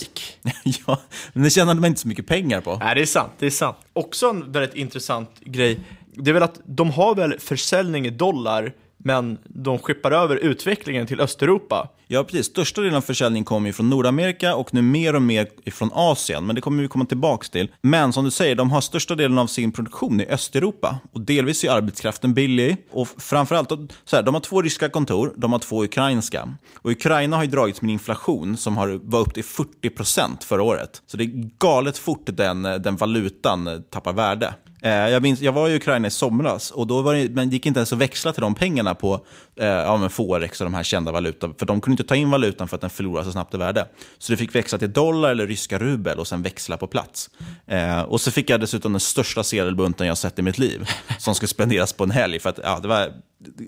[0.64, 0.80] Finns...
[0.88, 1.00] ja,
[1.34, 2.78] men det tjänade man inte så mycket pengar på.
[2.78, 3.32] Nej, det är sant.
[3.40, 3.78] Det är sant.
[3.94, 5.80] Också en väldigt intressant grej,
[6.14, 8.74] det är väl att de har väl försäljning i dollar
[9.08, 11.90] men de skippar över utvecklingen till Östeuropa.
[12.08, 12.46] Ja, precis.
[12.46, 16.46] Största delen av försäljningen kommer från Nordamerika och nu mer och mer från Asien.
[16.46, 17.72] Men det kommer vi komma tillbaka till.
[17.82, 21.00] Men som du säger, de har största delen av sin produktion i Östeuropa.
[21.12, 22.78] Och delvis är arbetskraften billig.
[22.92, 23.70] Och framförallt,
[24.06, 26.50] så här, de har två ryska kontor, de har två ukrainska.
[26.76, 30.64] Och Ukraina har ju dragits med inflation som har, var upp till 40 procent förra
[30.64, 31.02] året.
[31.08, 34.54] Så det är galet fort den, den valutan tappar värde.
[34.82, 37.66] Eh, jag, minns, jag var i Ukraina i somras och då var det, men gick
[37.66, 39.26] inte ens att växla till de pengarna på
[39.56, 41.54] eh, ja, men Forex och de här kända valutorna.
[41.60, 43.88] För de kunde inte ta in valutan för att den förlorade så snabbt i värde.
[44.18, 47.30] Så du fick växla till dollar eller ryska rubel och sen växla på plats.
[47.68, 50.90] Eh, och så fick jag dessutom den största sedelbunten jag sett i mitt liv.
[51.20, 52.40] Som skulle spenderas på en helg.
[52.40, 53.12] För att ja, det var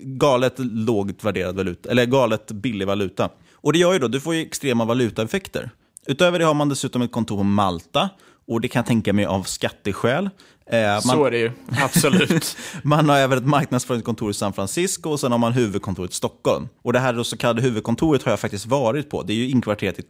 [0.02, 3.28] galet lågt värderad valuta, eller galet billig valuta.
[3.54, 5.70] Och det gör ju då, du får ju extrema valutaeffekter.
[6.06, 8.10] Utöver det har man dessutom ett kontor på Malta
[8.48, 10.30] och det kan jag tänka mig av skatteskäl.
[10.72, 11.50] Eh, man, så är det ju,
[11.82, 12.56] absolut.
[12.82, 16.68] man har även ett marknadsföringskontor i San Francisco och sen har man huvudkontoret i Stockholm.
[16.82, 19.22] Och det här så kallade huvudkontoret har jag faktiskt varit på.
[19.22, 20.08] Det är ju inkvarterat i ett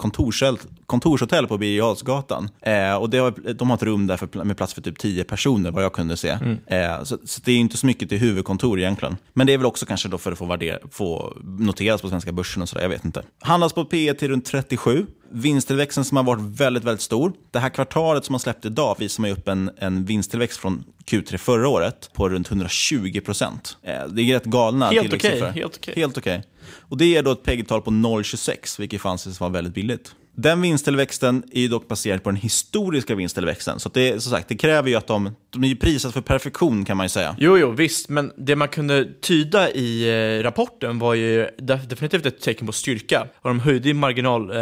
[0.87, 1.81] kontorshotell på Birger.
[1.81, 5.71] Eh, och har, de har ett rum där för, med plats för typ tio personer,
[5.71, 6.29] vad jag kunde se.
[6.29, 6.59] Mm.
[6.67, 9.17] Eh, så, så, det är inte så mycket till huvudkontor egentligen.
[9.33, 12.33] Men det är väl också kanske då för att få, värdera, få noteras på svenska
[12.33, 13.23] börsen och sådär, jag vet inte.
[13.41, 17.33] Handlas på P e till runt 37 vinsttillväxten som har varit väldigt, väldigt stor.
[17.51, 21.37] Det här kvartalet som man släppt idag visar man upp en, en vinsttillväxt från Q3
[21.37, 23.77] förra året på runt 120 procent.
[23.83, 25.37] Eh, det är rätt galna helt okej.
[25.37, 25.93] Okay, helt okej.
[25.93, 26.03] Okay.
[26.03, 26.41] Helt okay.
[26.79, 30.15] Och det är då ett PEG-tal på 0,26, vilket får anses vara väldigt billigt.
[30.43, 33.81] Den vinsttillväxten är ju dock baserad på den historiska vinsttillväxten.
[33.81, 36.85] Så det, som sagt, det kräver ju att de, de är ju prisat för perfektion
[36.85, 37.37] kan man ju säga.
[37.39, 42.41] Jo, jo, visst, men det man kunde tyda i eh, rapporten var ju definitivt ett
[42.41, 43.27] tecken på styrka.
[43.37, 44.57] Och de höjde marginal, eh,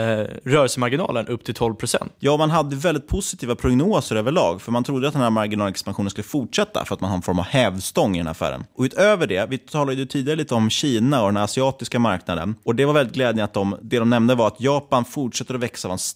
[0.44, 2.12] rörelsemarginalen upp till 12 procent.
[2.18, 6.24] Ja, man hade väldigt positiva prognoser överlag, för man trodde att den här marginalexpansionen skulle
[6.24, 8.64] fortsätta för att man har en form av hävstång i den här affären.
[8.74, 12.54] Och utöver det, vi talade ju tidigare lite om Kina och den asiatiska marknaden.
[12.64, 15.60] Och det var väldigt glädjande att de, det de nämnde var att Japan fortsätter att
[15.60, 15.67] växa,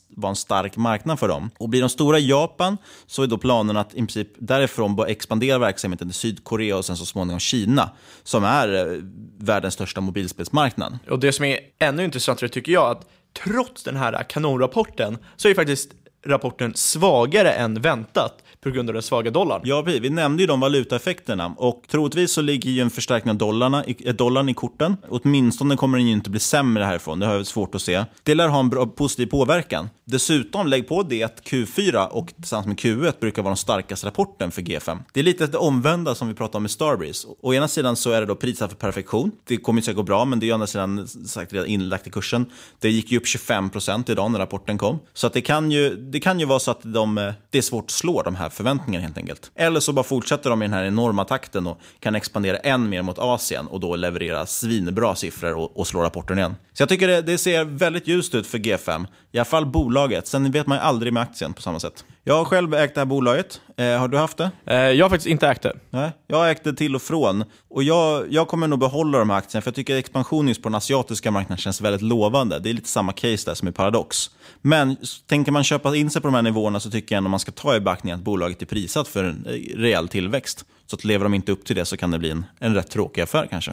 [0.09, 1.50] vara en stark marknad för dem.
[1.59, 2.76] Och blir de stora i Japan
[3.07, 6.96] så är då planen att i princip därifrån börja expandera verksamheten till Sydkorea och sen
[6.96, 7.90] så småningom Kina,
[8.22, 8.98] som är eh,
[9.38, 10.98] världens största mobilspelsmarknad.
[11.11, 13.09] Och det som är ännu intressantare tycker jag, att
[13.44, 15.90] trots den här kanonrapporten så är faktiskt
[16.27, 19.61] rapporten svagare än väntat på grund av den svaga dollarn.
[19.64, 23.85] Ja, vi nämnde ju de valutaeffekterna och troligtvis så ligger ju en förstärkning av dollarna,
[23.85, 24.97] eh, dollarn i korten.
[25.09, 28.05] Åtminstone kommer den ju inte bli sämre härifrån, det har jag svårt att se.
[28.23, 29.89] Det lär ha en bra, positiv påverkan.
[30.05, 34.51] Dessutom, lägg på det att Q4 och tillsammans med Q1 brukar vara den starkaste rapporten
[34.51, 34.99] för G5.
[35.12, 37.29] Det är lite det omvända som vi pratade om med Starbreeze.
[37.41, 39.33] Å ena sidan så är det då prisat för perfektion.
[39.45, 42.07] Det kommer inte att gå bra, men det är å andra sidan sagt redan inlagt
[42.07, 42.47] i kursen.
[42.79, 44.99] Det gick ju upp 25% idag när rapporten kom.
[45.14, 47.62] Så att det, kan ju, det kan ju vara så att de, eh, det är
[47.62, 49.50] svårt att slå de här förväntningarna helt enkelt.
[49.54, 53.02] Eller så bara fortsätter de i den här enorma takten och kan expandera än mer
[53.02, 56.54] mot Asien och då leverera svinbra siffror och, och slå rapporten igen.
[56.72, 59.06] Så jag tycker det, det ser väldigt ljust ut för G5.
[59.32, 60.26] I alla fall bolaget.
[60.26, 62.04] Sen vet man ju aldrig med aktien på samma sätt.
[62.25, 63.61] Jag har själv ägt det här bolaget.
[63.77, 64.51] Eh, har du haft det?
[64.66, 65.77] Eh, jag har faktiskt inte ägt det.
[65.91, 67.45] Nej, jag har ägt det till och från.
[67.70, 70.75] Och jag, jag kommer nog behålla de här aktierna, för jag tycker expansionen på den
[70.75, 72.59] asiatiska marknaden känns väldigt lovande.
[72.59, 74.31] Det är lite samma case där som i Paradox.
[74.61, 74.97] Men
[75.27, 77.53] tänker man köpa in sig på de här nivåerna så tycker jag ändå man ska
[77.53, 80.64] ta i beaktning att bolaget är prisat för en eh, rejäl tillväxt.
[80.87, 82.91] Så att lever de inte upp till det så kan det bli en, en rätt
[82.91, 83.73] tråkig affär kanske.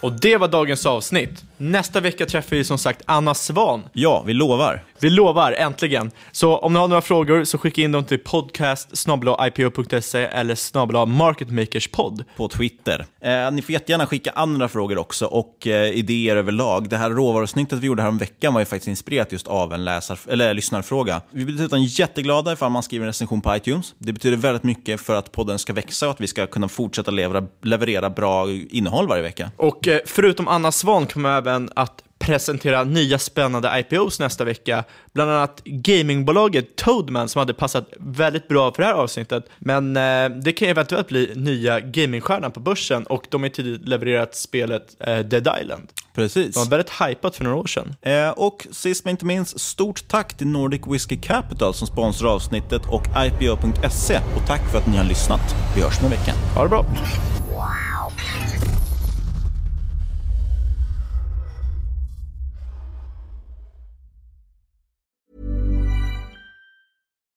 [0.00, 1.44] Och det var dagens avsnitt.
[1.56, 3.82] Nästa vecka träffar vi som sagt Anna Svan.
[3.92, 4.84] Ja, vi lovar.
[5.00, 6.10] Vi lovar, äntligen.
[6.32, 9.08] Så om ni har några frågor så skicka in dem till podcast
[9.46, 12.24] ipo.se eller snabla marketmakerspod.
[12.36, 13.06] På Twitter.
[13.20, 16.88] Eh, ni får jättegärna skicka andra frågor också och eh, idéer överlag.
[16.88, 19.84] Det här råvarusnittet vi gjorde här om veckan var ju faktiskt inspirerat just av en
[19.84, 21.20] läsar, eller lyssnarfråga.
[21.30, 23.94] Vi blir dessutom jätteglada ifall man skriver en recension på iTunes.
[23.98, 27.10] Det betyder väldigt mycket för att podden ska växa och att vi ska kunna fortsätta
[27.10, 29.50] leverera, leverera bra innehåll varje vecka.
[29.56, 34.84] Och eh, förutom Anna Svan kommer även att presentera nya spännande IPOs nästa vecka.
[35.12, 39.44] Bland annat gamingbolaget Toadman som hade passat väldigt bra för det här avsnittet.
[39.58, 44.34] Men eh, det kan eventuellt bli nya gamingstjärnan på börsen och de har tidigt levererat
[44.34, 45.88] spelet eh, Dead Island.
[46.14, 46.54] Precis.
[46.54, 47.94] De var väldigt hypat för några år sedan.
[48.02, 52.82] Eh, och sist men inte minst, stort tack till Nordic Whiskey Capital som sponsrar avsnittet
[52.88, 54.20] och IPO.se.
[54.36, 55.54] Och tack för att ni har lyssnat.
[55.74, 56.32] Vi hörs om en vecka.
[56.54, 56.86] Ha det bra.